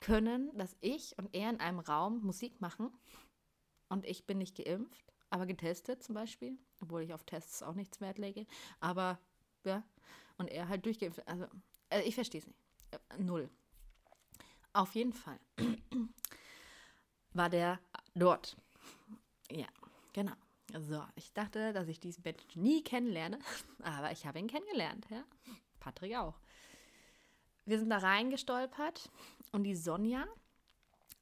können, 0.00 0.56
dass 0.56 0.76
ich 0.80 1.16
und 1.18 1.34
er 1.34 1.50
in 1.50 1.60
einem 1.60 1.78
Raum 1.78 2.20
Musik 2.22 2.60
machen 2.60 2.90
und 3.88 4.04
ich 4.04 4.26
bin 4.26 4.38
nicht 4.38 4.56
geimpft 4.56 5.14
aber 5.34 5.46
getestet 5.46 6.00
zum 6.00 6.14
Beispiel, 6.14 6.56
obwohl 6.80 7.02
ich 7.02 7.12
auf 7.12 7.24
Tests 7.24 7.60
auch 7.64 7.74
nichts 7.74 8.00
Wert 8.00 8.18
lege. 8.18 8.46
Aber 8.78 9.18
ja, 9.64 9.82
und 10.38 10.48
er 10.48 10.68
halt 10.68 10.86
durchgeimpft. 10.86 11.26
Also, 11.26 11.46
äh, 11.90 12.02
ich 12.02 12.14
verstehe 12.14 12.40
es 12.40 12.46
nicht. 12.46 12.58
Äh, 12.92 13.18
null. 13.18 13.50
Auf 14.72 14.94
jeden 14.94 15.12
Fall 15.12 15.40
war 17.32 17.50
der 17.50 17.80
dort. 18.14 18.56
Ja, 19.50 19.66
genau. 20.12 20.34
So, 20.80 21.02
ich 21.14 21.32
dachte, 21.32 21.72
dass 21.72 21.86
ich 21.88 22.00
diesen 22.00 22.22
Mensch 22.24 22.42
nie 22.54 22.82
kennenlerne, 22.82 23.38
aber 23.82 24.10
ich 24.10 24.26
habe 24.26 24.38
ihn 24.38 24.48
kennengelernt, 24.48 25.06
ja. 25.10 25.24
Patrick 25.78 26.16
auch. 26.16 26.40
Wir 27.64 27.78
sind 27.78 27.90
da 27.90 27.98
reingestolpert 27.98 29.10
und 29.52 29.64
die 29.64 29.76
Sonja, 29.76 30.26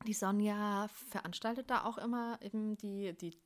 die 0.06 0.14
Sonja 0.14 0.88
veranstaltet 1.10 1.70
da 1.70 1.84
auch 1.84 1.98
immer 1.98 2.38
eben 2.42 2.76
die, 2.76 3.12
die 3.12 3.38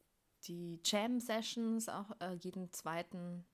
die 0.44 0.80
Jam-Sessions 0.84 1.88
auch 1.88 2.10
äh, 2.20 2.34
jeden 2.34 2.70
zweiten 2.72 3.44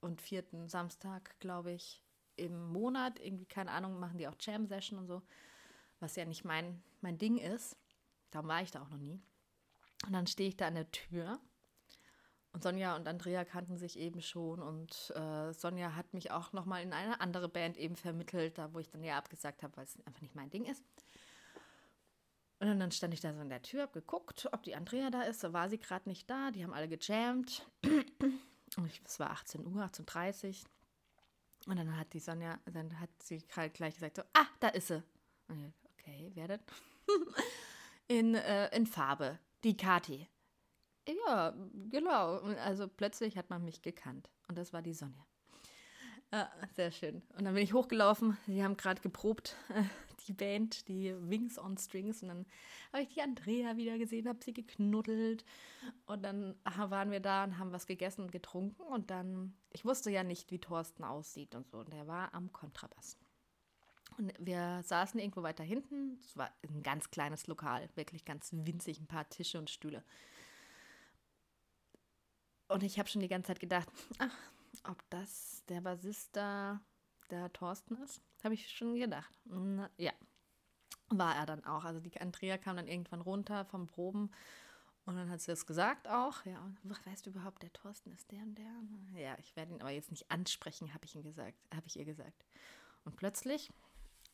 und 0.00 0.22
vierten 0.22 0.68
Samstag, 0.68 1.38
glaube 1.40 1.72
ich, 1.72 2.02
im 2.36 2.68
Monat. 2.72 3.18
Irgendwie, 3.18 3.46
keine 3.46 3.72
Ahnung, 3.72 3.98
machen 3.98 4.18
die 4.18 4.28
auch 4.28 4.36
Jam-Session 4.38 4.98
und 4.98 5.06
so, 5.06 5.22
was 6.00 6.16
ja 6.16 6.24
nicht 6.24 6.44
mein, 6.44 6.82
mein 7.00 7.18
Ding 7.18 7.38
ist. 7.38 7.76
Darum 8.30 8.48
war 8.48 8.62
ich 8.62 8.70
da 8.70 8.82
auch 8.82 8.90
noch 8.90 8.98
nie. 8.98 9.20
Und 10.06 10.12
dann 10.12 10.26
stehe 10.26 10.48
ich 10.48 10.56
da 10.56 10.68
an 10.68 10.74
der 10.74 10.90
Tür 10.90 11.40
und 12.56 12.62
Sonja 12.62 12.96
und 12.96 13.06
Andrea 13.06 13.44
kannten 13.44 13.76
sich 13.76 13.98
eben 13.98 14.22
schon 14.22 14.62
und 14.62 15.12
äh, 15.14 15.52
Sonja 15.52 15.94
hat 15.94 16.14
mich 16.14 16.30
auch 16.30 16.54
nochmal 16.54 16.82
in 16.82 16.94
eine 16.94 17.20
andere 17.20 17.50
Band 17.50 17.76
eben 17.76 17.96
vermittelt, 17.96 18.56
da 18.56 18.72
wo 18.72 18.78
ich 18.78 18.88
dann 18.88 19.04
ja 19.04 19.18
abgesagt 19.18 19.62
habe, 19.62 19.76
weil 19.76 19.84
es 19.84 19.98
einfach 20.06 20.22
nicht 20.22 20.34
mein 20.34 20.48
Ding 20.48 20.64
ist. 20.64 20.82
Und 22.58 22.80
dann 22.80 22.90
stand 22.92 23.12
ich 23.12 23.20
da 23.20 23.34
so 23.34 23.42
in 23.42 23.50
der 23.50 23.60
Tür, 23.60 23.82
hab 23.82 23.92
geguckt, 23.92 24.48
ob 24.52 24.62
die 24.62 24.74
Andrea 24.74 25.10
da 25.10 25.20
ist. 25.20 25.44
Da 25.44 25.52
war 25.52 25.68
sie 25.68 25.76
gerade 25.76 26.08
nicht 26.08 26.30
da. 26.30 26.50
Die 26.50 26.64
haben 26.64 26.72
alle 26.72 26.88
gejammt. 26.88 27.66
Es 29.04 29.20
war 29.20 29.32
18 29.32 29.66
Uhr, 29.66 29.82
18.30 29.82 30.48
Uhr. 30.48 30.66
Und 31.66 31.76
dann 31.76 31.98
hat 31.98 32.14
die 32.14 32.20
Sonja, 32.20 32.58
dann 32.64 32.98
hat 32.98 33.10
sie 33.22 33.44
halt 33.54 33.74
gleich 33.74 33.96
gesagt, 33.96 34.16
so, 34.16 34.22
ah, 34.32 34.46
da 34.60 34.68
ist 34.68 34.86
sie. 34.86 35.02
Okay, 35.98 36.30
wer 36.32 36.48
denn? 36.48 36.60
in, 38.08 38.34
äh, 38.34 38.74
in 38.74 38.86
Farbe. 38.86 39.38
Die 39.62 39.76
Kati. 39.76 40.26
Ja, 41.08 41.54
genau. 41.90 42.38
Also 42.64 42.88
plötzlich 42.88 43.36
hat 43.36 43.50
man 43.50 43.64
mich 43.64 43.82
gekannt. 43.82 44.30
Und 44.48 44.58
das 44.58 44.72
war 44.72 44.82
die 44.82 44.94
Sonja. 44.94 45.24
Ah, 46.32 46.48
sehr 46.74 46.90
schön. 46.90 47.22
Und 47.38 47.44
dann 47.44 47.54
bin 47.54 47.62
ich 47.62 47.72
hochgelaufen. 47.72 48.36
Sie 48.46 48.62
haben 48.62 48.76
gerade 48.76 49.00
geprobt, 49.00 49.56
die 50.26 50.32
Band, 50.32 50.88
die 50.88 51.14
Wings 51.20 51.58
on 51.58 51.78
Strings. 51.78 52.22
Und 52.22 52.28
dann 52.28 52.46
habe 52.92 53.02
ich 53.04 53.10
die 53.10 53.22
Andrea 53.22 53.76
wieder 53.76 53.96
gesehen, 53.96 54.28
habe 54.28 54.42
sie 54.42 54.52
geknuddelt. 54.52 55.44
Und 56.06 56.22
dann 56.24 56.56
waren 56.64 57.12
wir 57.12 57.20
da 57.20 57.44
und 57.44 57.58
haben 57.58 57.72
was 57.72 57.86
gegessen 57.86 58.22
und 58.22 58.32
getrunken. 58.32 58.82
Und 58.82 59.10
dann, 59.10 59.54
ich 59.72 59.84
wusste 59.84 60.10
ja 60.10 60.24
nicht, 60.24 60.50
wie 60.50 60.58
Thorsten 60.58 61.04
aussieht 61.04 61.54
und 61.54 61.68
so. 61.68 61.78
Und 61.78 61.92
der 61.92 62.08
war 62.08 62.34
am 62.34 62.52
Kontrabass. 62.52 63.16
Und 64.18 64.32
wir 64.40 64.82
saßen 64.82 65.20
irgendwo 65.20 65.42
weiter 65.42 65.62
hinten. 65.62 66.18
Es 66.20 66.36
war 66.36 66.50
ein 66.68 66.82
ganz 66.82 67.10
kleines 67.10 67.46
Lokal, 67.46 67.88
wirklich 67.94 68.24
ganz 68.24 68.50
winzig, 68.52 68.98
ein 69.00 69.06
paar 69.06 69.28
Tische 69.28 69.58
und 69.58 69.70
Stühle. 69.70 70.02
Und 72.68 72.82
ich 72.82 72.98
habe 72.98 73.08
schon 73.08 73.22
die 73.22 73.28
ganze 73.28 73.48
Zeit 73.48 73.60
gedacht, 73.60 73.88
ach, 74.18 74.36
ob 74.90 75.02
das 75.10 75.64
der 75.68 75.80
Bassist 75.80 76.34
da 76.36 76.80
der 77.30 77.52
Thorsten 77.52 77.96
ist, 78.02 78.22
habe 78.44 78.54
ich 78.54 78.70
schon 78.70 78.94
gedacht. 78.94 79.38
Na, 79.44 79.90
ja, 79.96 80.12
war 81.08 81.36
er 81.36 81.46
dann 81.46 81.64
auch. 81.64 81.84
Also 81.84 82.00
die 82.00 82.20
Andrea 82.20 82.58
kam 82.58 82.76
dann 82.76 82.88
irgendwann 82.88 83.20
runter 83.20 83.64
vom 83.64 83.86
Proben 83.86 84.30
und 85.04 85.16
dann 85.16 85.30
hat 85.30 85.40
sie 85.40 85.50
das 85.50 85.66
gesagt 85.66 86.08
auch. 86.08 86.44
Ja, 86.44 86.60
und 86.60 86.78
weißt 87.06 87.26
du 87.26 87.30
überhaupt, 87.30 87.62
der 87.62 87.72
Thorsten 87.72 88.12
ist 88.12 88.30
der 88.30 88.42
und 88.42 88.56
der? 88.56 89.20
Ja, 89.20 89.36
ich 89.38 89.54
werde 89.56 89.72
ihn 89.72 89.80
aber 89.80 89.90
jetzt 89.90 90.10
nicht 90.10 90.30
ansprechen, 90.30 90.92
habe 90.92 91.04
ich 91.04 91.14
ihm 91.14 91.22
gesagt, 91.22 91.56
habe 91.74 91.86
ich 91.86 91.96
ihr 91.96 92.04
gesagt. 92.04 92.44
Und 93.04 93.16
plötzlich, 93.16 93.70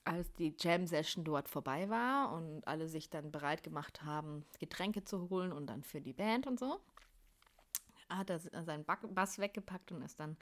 als 0.04 0.32
die 0.32 0.54
Jam-Session 0.58 1.24
dort 1.24 1.48
vorbei 1.48 1.90
war 1.90 2.32
und 2.32 2.66
alle 2.66 2.88
sich 2.88 3.10
dann 3.10 3.30
bereit 3.30 3.62
gemacht 3.62 4.02
haben, 4.02 4.46
Getränke 4.58 5.04
zu 5.04 5.28
holen 5.28 5.52
und 5.52 5.66
dann 5.66 5.82
für 5.82 6.00
die 6.00 6.14
Band 6.14 6.46
und 6.46 6.58
so, 6.58 6.80
hat 8.16 8.31
er 8.31 8.38
seinen 8.38 8.85
Bass 8.85 9.38
weggepackt 9.38 9.92
und 9.92 10.03
ist 10.03 10.20
dann 10.20 10.37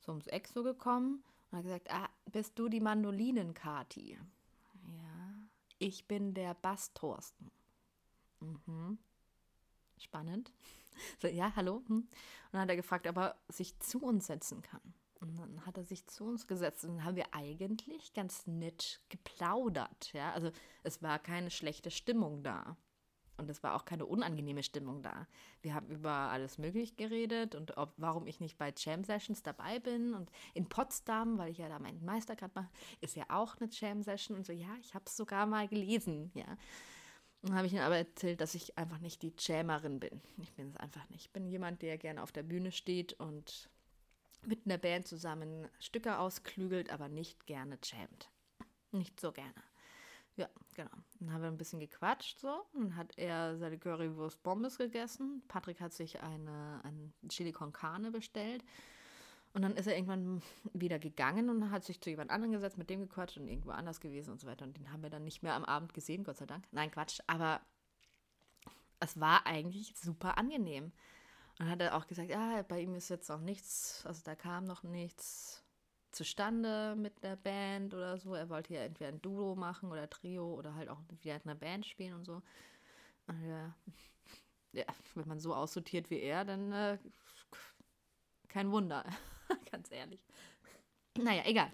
so 0.00 0.12
ums 0.12 0.26
so 0.52 0.62
gekommen 0.62 1.22
und 1.50 1.58
hat 1.58 1.64
gesagt, 1.64 1.90
ah, 1.90 2.08
bist 2.30 2.58
du 2.58 2.68
die 2.68 2.80
Mandolinen-Kati? 2.80 4.12
Ja, 4.12 5.34
ich 5.78 6.06
bin 6.06 6.34
der 6.34 6.54
Bass-Thorsten. 6.54 7.50
Mhm. 8.40 8.98
Spannend. 9.98 10.52
So, 11.20 11.26
ja, 11.26 11.52
hallo. 11.56 11.82
Hm. 11.88 11.96
Und 11.96 12.08
dann 12.52 12.60
hat 12.60 12.68
er 12.68 12.76
gefragt, 12.76 13.08
ob 13.08 13.16
er 13.16 13.36
sich 13.48 13.76
zu 13.80 14.00
uns 14.00 14.28
setzen 14.28 14.62
kann. 14.62 14.94
Und 15.20 15.36
dann 15.36 15.66
hat 15.66 15.76
er 15.76 15.84
sich 15.84 16.06
zu 16.06 16.24
uns 16.24 16.46
gesetzt 16.46 16.84
und 16.84 16.96
dann 16.96 17.04
haben 17.04 17.16
wir 17.16 17.34
eigentlich 17.34 18.12
ganz 18.12 18.46
nett 18.46 19.00
geplaudert. 19.08 20.12
Ja, 20.12 20.32
also 20.32 20.52
es 20.82 21.02
war 21.02 21.18
keine 21.18 21.50
schlechte 21.50 21.90
Stimmung 21.90 22.44
da. 22.44 22.76
Und 23.36 23.50
es 23.50 23.62
war 23.62 23.74
auch 23.74 23.84
keine 23.84 24.06
unangenehme 24.06 24.62
Stimmung 24.62 25.02
da. 25.02 25.26
Wir 25.62 25.74
haben 25.74 25.88
über 25.88 26.10
alles 26.10 26.58
Mögliche 26.58 26.94
geredet 26.94 27.54
und 27.54 27.76
ob, 27.76 27.92
warum 27.96 28.26
ich 28.26 28.40
nicht 28.40 28.58
bei 28.58 28.72
Jam 28.76 29.02
Sessions 29.04 29.42
dabei 29.42 29.80
bin. 29.80 30.14
Und 30.14 30.30
in 30.54 30.68
Potsdam, 30.68 31.38
weil 31.38 31.50
ich 31.50 31.58
ja 31.58 31.68
da 31.68 31.78
meinen 31.78 32.04
Meistergrad 32.04 32.54
mache, 32.54 32.70
ist 33.00 33.16
ja 33.16 33.24
auch 33.28 33.56
eine 33.56 33.68
Jam 33.70 34.02
Session. 34.02 34.36
Und 34.36 34.46
so, 34.46 34.52
ja, 34.52 34.68
ich 34.80 34.94
habe 34.94 35.04
es 35.06 35.16
sogar 35.16 35.46
mal 35.46 35.66
gelesen, 35.66 36.30
ja. 36.34 36.56
Dann 37.42 37.56
habe 37.56 37.66
ich 37.66 37.74
ihm 37.74 37.80
aber 37.80 37.98
erzählt, 37.98 38.40
dass 38.40 38.54
ich 38.54 38.78
einfach 38.78 39.00
nicht 39.00 39.20
die 39.20 39.34
Jammerin 39.38 40.00
bin. 40.00 40.22
Ich 40.38 40.54
bin 40.54 40.68
es 40.68 40.76
einfach 40.76 41.06
nicht. 41.10 41.26
Ich 41.26 41.30
bin 41.30 41.46
jemand, 41.46 41.82
der 41.82 41.98
gerne 41.98 42.22
auf 42.22 42.32
der 42.32 42.42
Bühne 42.42 42.72
steht 42.72 43.12
und 43.14 43.68
mit 44.46 44.64
einer 44.64 44.78
Band 44.78 45.06
zusammen 45.06 45.68
Stücke 45.78 46.18
ausklügelt, 46.18 46.90
aber 46.90 47.08
nicht 47.08 47.46
gerne 47.46 47.78
jammt. 47.82 48.30
Nicht 48.92 49.20
so 49.20 49.32
gerne. 49.32 49.52
Ja, 50.36 50.48
genau. 50.74 50.90
Dann 51.20 51.32
haben 51.32 51.42
wir 51.42 51.48
ein 51.48 51.56
bisschen 51.56 51.80
gequatscht 51.80 52.40
so. 52.40 52.64
Dann 52.74 52.96
hat 52.96 53.16
er 53.16 53.56
seine 53.56 53.78
Currywurst 53.78 54.42
Bombes 54.42 54.78
gegessen. 54.78 55.42
Patrick 55.46 55.80
hat 55.80 55.92
sich 55.92 56.20
eine, 56.20 56.80
ein 56.82 57.12
Chili 57.28 57.52
con 57.52 57.72
Carne 57.72 58.10
bestellt. 58.10 58.64
Und 59.52 59.62
dann 59.62 59.76
ist 59.76 59.86
er 59.86 59.94
irgendwann 59.94 60.42
wieder 60.72 60.98
gegangen 60.98 61.48
und 61.48 61.70
hat 61.70 61.84
sich 61.84 62.00
zu 62.00 62.10
jemand 62.10 62.32
anderem 62.32 62.52
gesetzt, 62.52 62.76
mit 62.76 62.90
dem 62.90 63.00
gequatscht 63.00 63.36
und 63.36 63.46
irgendwo 63.46 63.70
anders 63.70 64.00
gewesen 64.00 64.32
und 64.32 64.40
so 64.40 64.48
weiter. 64.48 64.64
Und 64.64 64.76
den 64.76 64.90
haben 64.90 65.04
wir 65.04 65.10
dann 65.10 65.22
nicht 65.22 65.44
mehr 65.44 65.54
am 65.54 65.64
Abend 65.64 65.94
gesehen, 65.94 66.24
Gott 66.24 66.38
sei 66.38 66.46
Dank. 66.46 66.64
Nein, 66.72 66.90
Quatsch. 66.90 67.20
Aber 67.28 67.60
es 68.98 69.20
war 69.20 69.46
eigentlich 69.46 69.94
super 69.96 70.38
angenehm. 70.38 70.86
Und 70.86 71.60
dann 71.60 71.70
hat 71.70 71.80
er 71.80 71.94
auch 71.94 72.08
gesagt, 72.08 72.30
ja, 72.30 72.62
bei 72.62 72.80
ihm 72.80 72.96
ist 72.96 73.10
jetzt 73.10 73.28
noch 73.28 73.40
nichts, 73.40 74.04
also 74.06 74.22
da 74.24 74.34
kam 74.34 74.64
noch 74.64 74.82
nichts 74.82 75.63
zustande 76.14 76.94
mit 76.96 77.22
der 77.22 77.36
Band 77.36 77.94
oder 77.94 78.18
so. 78.18 78.34
Er 78.34 78.48
wollte 78.48 78.74
ja 78.74 78.82
entweder 78.82 79.08
ein 79.08 79.22
Duo 79.22 79.54
machen 79.54 79.90
oder 79.90 80.08
Trio 80.08 80.54
oder 80.54 80.74
halt 80.74 80.88
auch 80.88 81.00
wieder 81.20 81.36
in 81.36 81.42
einer 81.42 81.54
Band 81.54 81.86
spielen 81.86 82.14
und 82.14 82.24
so. 82.24 82.42
Und 83.26 83.48
ja, 83.48 83.74
ja, 84.72 84.84
wenn 85.14 85.28
man 85.28 85.40
so 85.40 85.54
aussortiert 85.54 86.10
wie 86.10 86.20
er, 86.20 86.44
dann 86.44 86.72
äh, 86.72 86.98
kein 88.48 88.70
Wunder, 88.70 89.04
ganz 89.70 89.90
ehrlich. 89.90 90.20
Naja, 91.18 91.42
egal. 91.46 91.72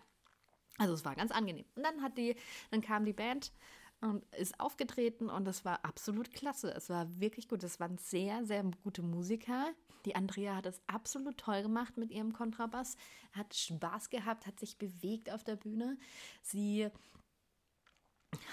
Also 0.78 0.94
es 0.94 1.04
war 1.04 1.14
ganz 1.14 1.30
angenehm. 1.30 1.66
Und 1.74 1.82
dann 1.82 2.02
hat 2.02 2.16
die, 2.16 2.36
dann 2.70 2.80
kam 2.80 3.04
die 3.04 3.12
Band 3.12 3.52
und 4.00 4.24
ist 4.34 4.58
aufgetreten 4.58 5.28
und 5.28 5.44
das 5.44 5.64
war 5.64 5.84
absolut 5.84 6.32
klasse. 6.32 6.72
Es 6.74 6.88
war 6.88 7.20
wirklich 7.20 7.48
gut. 7.48 7.62
Es 7.62 7.80
waren 7.80 7.98
sehr, 7.98 8.44
sehr 8.44 8.62
gute 8.82 9.02
Musiker. 9.02 9.72
Die 10.06 10.16
Andrea 10.16 10.56
hat 10.56 10.66
es 10.66 10.80
absolut 10.86 11.36
toll 11.36 11.62
gemacht 11.62 11.98
mit 11.98 12.10
ihrem 12.10 12.32
Kontrabass, 12.32 12.96
hat 13.32 13.54
Spaß 13.54 14.08
gehabt, 14.08 14.46
hat 14.46 14.58
sich 14.58 14.78
bewegt 14.78 15.30
auf 15.30 15.44
der 15.44 15.56
Bühne. 15.56 15.98
Sie 16.42 16.88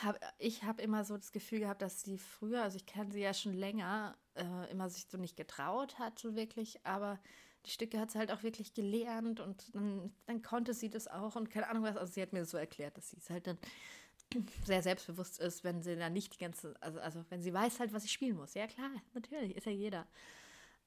hab, 0.03 0.19
ich 0.39 0.63
habe 0.63 0.81
immer 0.81 1.05
so 1.05 1.15
das 1.15 1.31
Gefühl 1.31 1.59
gehabt, 1.59 1.81
dass 1.81 2.01
sie 2.01 2.17
früher, 2.17 2.63
also 2.63 2.75
ich 2.75 2.85
kenne 2.85 3.11
sie 3.11 3.21
ja 3.21 3.33
schon 3.33 3.53
länger, 3.53 4.17
äh, 4.35 4.71
immer 4.71 4.89
sich 4.89 5.07
so 5.09 5.17
nicht 5.17 5.37
getraut 5.37 5.99
hat, 5.99 6.19
so 6.19 6.35
wirklich, 6.35 6.85
aber 6.85 7.19
die 7.65 7.71
Stücke 7.71 7.99
hat 7.99 8.11
sie 8.11 8.19
halt 8.19 8.31
auch 8.31 8.43
wirklich 8.43 8.73
gelernt 8.73 9.39
und 9.39 9.73
dann, 9.75 10.13
dann 10.25 10.41
konnte 10.41 10.73
sie 10.73 10.89
das 10.89 11.07
auch 11.07 11.35
und 11.35 11.49
keine 11.49 11.67
Ahnung 11.69 11.83
was, 11.83 11.97
also 11.97 12.11
sie 12.11 12.21
hat 12.21 12.33
mir 12.33 12.45
so 12.45 12.57
erklärt, 12.57 12.97
dass 12.97 13.09
sie 13.09 13.17
es 13.17 13.29
halt 13.29 13.47
dann 13.47 13.57
sehr 14.65 14.83
selbstbewusst 14.83 15.39
ist, 15.39 15.63
wenn 15.63 15.81
sie 15.81 15.95
dann 15.95 16.13
nicht 16.13 16.33
die 16.33 16.43
ganze, 16.43 16.75
also, 16.81 16.99
also 16.99 17.23
wenn 17.29 17.41
sie 17.41 17.53
weiß 17.53 17.79
halt, 17.79 17.93
was 17.93 18.03
sie 18.03 18.09
spielen 18.09 18.35
muss. 18.35 18.53
Ja 18.53 18.67
klar, 18.67 18.89
natürlich, 19.13 19.55
ist 19.55 19.65
ja 19.65 19.71
jeder. 19.71 20.07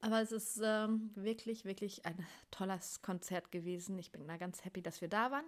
Aber 0.03 0.20
es 0.22 0.33
ist 0.33 0.61
ähm, 0.62 1.11
wirklich, 1.14 1.64
wirklich 1.64 2.07
ein 2.07 2.26
tolles 2.50 3.03
Konzert 3.03 3.50
gewesen. 3.50 3.98
Ich 3.98 4.11
bin 4.11 4.26
da 4.26 4.38
ganz 4.38 4.64
happy, 4.64 4.83
dass 4.83 5.00
wir 5.00 5.09
da 5.09 5.31
waren. 5.31 5.44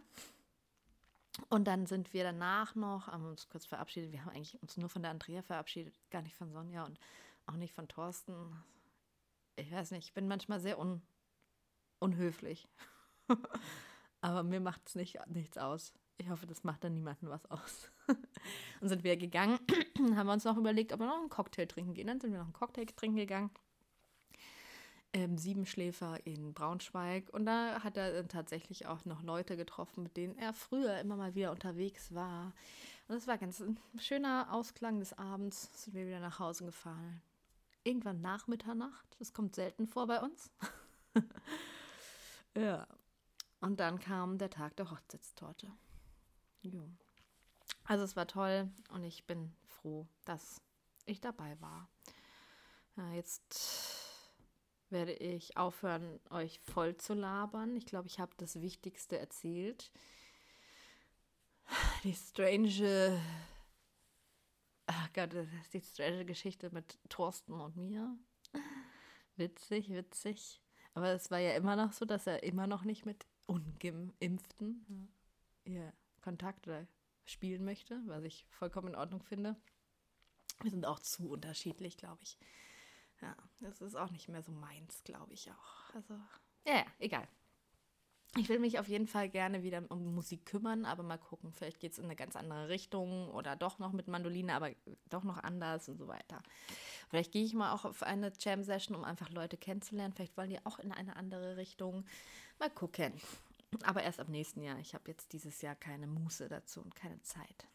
Und 1.49 1.65
dann 1.65 1.87
sind 1.87 2.13
wir 2.13 2.25
danach 2.25 2.75
noch, 2.75 3.07
haben 3.07 3.25
uns 3.25 3.49
kurz 3.49 3.65
verabschiedet. 3.65 4.13
Wir 4.13 4.25
haben 4.25 4.33
eigentlich 4.33 4.61
uns 4.61 4.77
nur 4.77 4.91
von 4.91 5.03
der 5.03 5.11
Andrea 5.11 5.43
verabschiedet, 5.43 5.99
gar 6.11 6.21
nicht 6.21 6.37
von 6.37 6.53
Sonja 6.53 6.85
und 6.85 6.99
auch 7.47 7.57
nicht 7.57 7.73
von 7.73 7.89
Thorsten. 7.89 8.35
Ich 9.57 9.73
weiß 9.73 9.93
nicht, 9.93 10.09
ich 10.09 10.13
bin 10.13 10.29
manchmal 10.29 10.61
sehr 10.61 10.79
un 10.79 11.01
unhöflich. 11.99 12.69
Aber 14.21 14.43
mir 14.43 14.61
macht 14.61 14.87
es 14.87 14.95
nicht, 14.97 15.19
nichts 15.29 15.57
aus. 15.57 15.95
Ich 16.19 16.29
hoffe, 16.29 16.47
das 16.47 16.63
macht 16.65 16.85
dann 16.85 16.95
niemandem 16.95 17.31
was 17.31 17.45
aus. 17.51 17.91
und 18.81 18.89
sind 18.89 19.03
wir 19.05 19.17
gegangen, 19.17 19.59
haben 20.17 20.27
wir 20.27 20.33
uns 20.33 20.45
noch 20.45 20.57
überlegt, 20.57 20.93
ob 20.93 21.01
wir 21.01 21.07
noch 21.07 21.21
einen 21.21 21.31
Cocktail 21.31 21.67
trinken 21.67 21.95
gehen. 21.95 22.07
Dann 22.07 22.21
sind 22.21 22.33
wir 22.33 22.39
noch 22.39 22.47
einen 22.47 22.53
Cocktail 22.53 22.87
trinken 22.87 23.17
gegangen. 23.17 23.51
Ähm, 25.15 25.37
Siebenschläfer 25.37 26.25
in 26.27 26.55
Braunschweig. 26.55 27.29
Und 27.31 27.45
da 27.45 27.83
hat 27.83 27.97
er 27.97 28.27
tatsächlich 28.29 28.87
auch 28.87 29.05
noch 29.05 29.23
Leute 29.23 29.57
getroffen, 29.57 30.03
mit 30.05 30.17
denen 30.17 30.39
er 30.39 30.55
früher 30.55 30.99
immer 31.01 31.17
mal 31.17 31.35
wieder 31.35 31.51
unterwegs 31.51 32.15
war. 32.15 32.55
Und 33.09 33.17
es 33.17 33.27
war 33.27 33.37
ganz 33.37 33.61
ein 33.61 33.79
schöner 33.99 34.53
Ausklang 34.53 35.01
des 35.01 35.13
Abends. 35.19 35.71
Sind 35.85 35.95
wir 35.95 36.07
wieder 36.07 36.21
nach 36.21 36.39
Hause 36.39 36.65
gefahren. 36.65 37.21
Irgendwann 37.85 38.21
nach 38.21 38.47
Mitternacht. 38.47 39.17
Das 39.19 39.35
kommt 39.35 39.55
selten 39.55 39.87
vor 39.87 40.07
bei 40.07 40.21
uns. 40.21 40.51
ja. 42.57 42.87
Und 43.61 43.81
dann 43.81 43.99
kam 44.01 44.39
der 44.39 44.51
Tag 44.51 44.77
der 44.77 44.91
Hochzeitstorte. 44.91 45.71
Jo. 46.63 46.89
Also 47.85 48.05
es 48.05 48.17
war 48.17 48.27
toll 48.27 48.71
und 48.91 49.05
ich 49.05 49.27
bin 49.27 49.53
froh, 49.67 50.07
dass 50.25 50.63
ich 51.05 51.21
dabei 51.21 51.61
war. 51.61 51.89
Ja, 52.97 53.13
jetzt 53.13 54.21
werde 54.91 55.13
ich 55.13 55.57
aufhören, 55.57 56.21
euch 56.31 56.61
voll 56.61 56.97
zu 56.97 57.15
labern. 57.15 57.77
Ich 57.77 57.87
glaube, 57.87 58.07
ich 58.07 58.21
habe 58.21 58.33
das 58.37 58.61
Wichtigste 58.61 59.19
erzählt. 59.19 59.91
Die 62.05 62.15
strange, 62.15 63.21
ach 64.87 65.13
Gott, 65.13 65.35
die 65.73 65.81
strange 65.81 66.25
Geschichte 66.25 66.71
mit 66.71 66.99
Thorsten 67.09 67.61
und 67.61 67.77
mir. 67.77 68.17
Witzig, 69.37 69.89
witzig. 69.91 70.61
Aber 70.95 71.09
es 71.13 71.31
war 71.31 71.39
ja 71.39 71.55
immer 71.55 71.75
noch 71.75 71.93
so, 71.93 72.05
dass 72.05 72.27
er 72.27 72.43
immer 72.43 72.67
noch 72.67 72.85
nicht 72.85 73.07
mit 73.07 73.25
Ungeimpften 73.47 75.11
ja, 75.65 75.93
Kontakt 76.23 76.67
oder 76.67 76.87
spielen 77.25 77.65
möchte, 77.65 78.01
was 78.07 78.25
ich 78.25 78.47
vollkommen 78.51 78.89
in 78.89 78.95
Ordnung 78.97 79.23
finde. 79.23 79.57
Wir 80.63 80.71
sind 80.71 80.87
auch 80.87 81.01
zu 81.01 81.31
unterschiedlich, 81.31 81.97
glaube 81.97 82.23
ich. 82.23 82.39
Ja, 83.21 83.37
das 83.61 83.81
ist 83.81 83.97
auch 83.97 84.11
nicht 84.11 84.29
mehr 84.29 84.43
so 84.43 84.53
meins, 84.53 85.05
glaube 85.05 85.33
ich 85.33 85.51
auch. 85.51 85.95
Also, 85.95 86.15
ja, 86.67 86.79
ja, 86.79 86.87
egal. 86.99 87.29
ich 88.37 88.49
will 88.49 88.59
mich 88.59 88.79
auf 88.79 88.89
jeden 88.89 89.07
Fall 89.07 89.29
gerne 89.29 89.63
wieder 89.63 89.83
um 89.91 90.15
Musik 90.15 90.47
kümmern, 90.47 90.85
aber 90.85 91.03
mal 91.03 91.19
gucken. 91.19 91.53
Vielleicht 91.53 91.81
geht 91.81 91.93
es 91.93 91.99
in 91.99 92.05
eine 92.05 92.17
ganz 92.17 92.35
andere 92.35 92.69
Richtung 92.69 93.31
oder 93.31 93.57
doch 93.57 93.79
noch 93.79 93.93
mit 93.93 94.09
Mandoline, 94.09 94.55
aber 94.55 94.71
doch 95.11 95.23
noch 95.23 95.39
anders 95.39 95.89
und 95.89 95.99
so 95.99 96.09
weiter. 96.09 96.43
Vielleicht 97.11 97.33
gehe 97.33 97.45
ich 97.45 97.55
mal 97.55 97.73
auch 97.73 97.85
auf 97.85 98.03
eine 98.03 98.33
Jam-Session, 98.39 98.97
um 98.97 99.05
einfach 99.05 99.31
Leute 99.31 99.57
kennenzulernen. 99.57 100.15
Vielleicht 100.15 100.37
wollen 100.37 100.51
die 100.51 100.65
auch 100.65 100.79
in 100.79 100.93
eine 100.93 101.17
andere 101.17 101.57
Richtung. 101.57 102.05
Mal 102.59 102.71
gucken. 102.71 103.13
Aber 103.85 104.03
erst 104.03 104.21
ab 104.21 104.29
nächsten 104.29 104.63
Jahr. 104.63 104.79
Ich 104.79 104.95
habe 104.95 105.11
jetzt 105.11 105.33
dieses 105.33 105.63
Jahr 105.63 105.75
keine 105.75 106.07
Muße 106.07 106.49
dazu 106.49 106.81
und 106.81 106.95
keine 106.95 107.21
Zeit. 107.23 107.67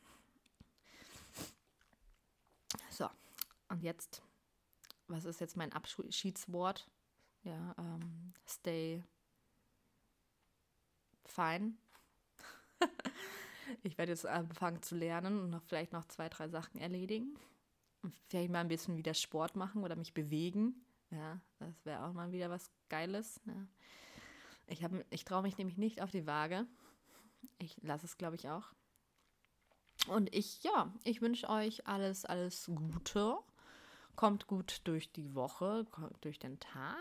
So, 2.90 3.10
und 3.70 3.84
jetzt, 3.84 4.22
was 5.08 5.26
ist 5.26 5.42
jetzt 5.42 5.58
mein 5.58 5.74
Abschiedswort? 5.74 6.88
Ja, 7.44 7.76
ähm, 7.78 8.34
stay 8.48 9.04
fine. 11.26 11.74
ich 13.84 13.98
werde 13.98 14.12
jetzt 14.12 14.26
anfangen 14.26 14.82
zu 14.82 14.96
lernen 14.96 15.40
und 15.40 15.50
noch 15.50 15.64
vielleicht 15.64 15.94
noch 15.94 16.06
zwei, 16.06 16.30
drei 16.30 16.48
Sachen 16.50 16.80
erledigen. 16.80 17.38
Vielleicht 18.28 18.52
mal 18.52 18.62
ein 18.62 18.68
bisschen 18.68 18.98
wieder 18.98 19.14
Sport 19.14 19.56
machen 19.56 19.84
oder 19.84 19.96
mich 19.96 20.14
bewegen. 20.14 20.86
Ja, 21.10 21.40
das 21.60 21.86
wäre 21.86 22.06
auch 22.06 22.14
mal 22.14 22.32
wieder 22.32 22.50
was 22.50 22.70
Geiles. 22.90 23.40
Ja. 23.46 23.68
Ich, 24.68 24.86
ich 25.10 25.26
traue 25.26 25.42
mich 25.42 25.58
nämlich 25.58 25.78
nicht 25.78 26.02
auf 26.02 26.12
die 26.12 26.28
Waage. 26.28 26.66
Ich 27.58 27.78
lasse 27.82 28.06
es, 28.06 28.18
glaube 28.18 28.36
ich, 28.36 28.50
auch. 28.50 28.74
Und 30.08 30.34
ich, 30.34 30.64
ja, 30.64 30.94
ich 31.04 31.22
wünsche 31.22 31.50
euch 31.50 31.88
alles, 31.88 32.26
alles 32.26 32.70
Gute. 32.74 33.38
Kommt 34.16 34.48
gut 34.48 34.82
durch 34.86 35.12
die 35.12 35.36
Woche, 35.36 35.86
durch 36.22 36.40
den 36.40 36.60
Tag. 36.60 36.96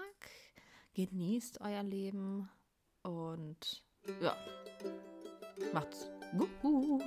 Genießt 0.94 1.60
euer 1.60 1.82
Leben 1.82 2.48
und 3.02 3.84
ja, 4.20 4.36
macht's 5.72 6.10
gut. 6.62 7.02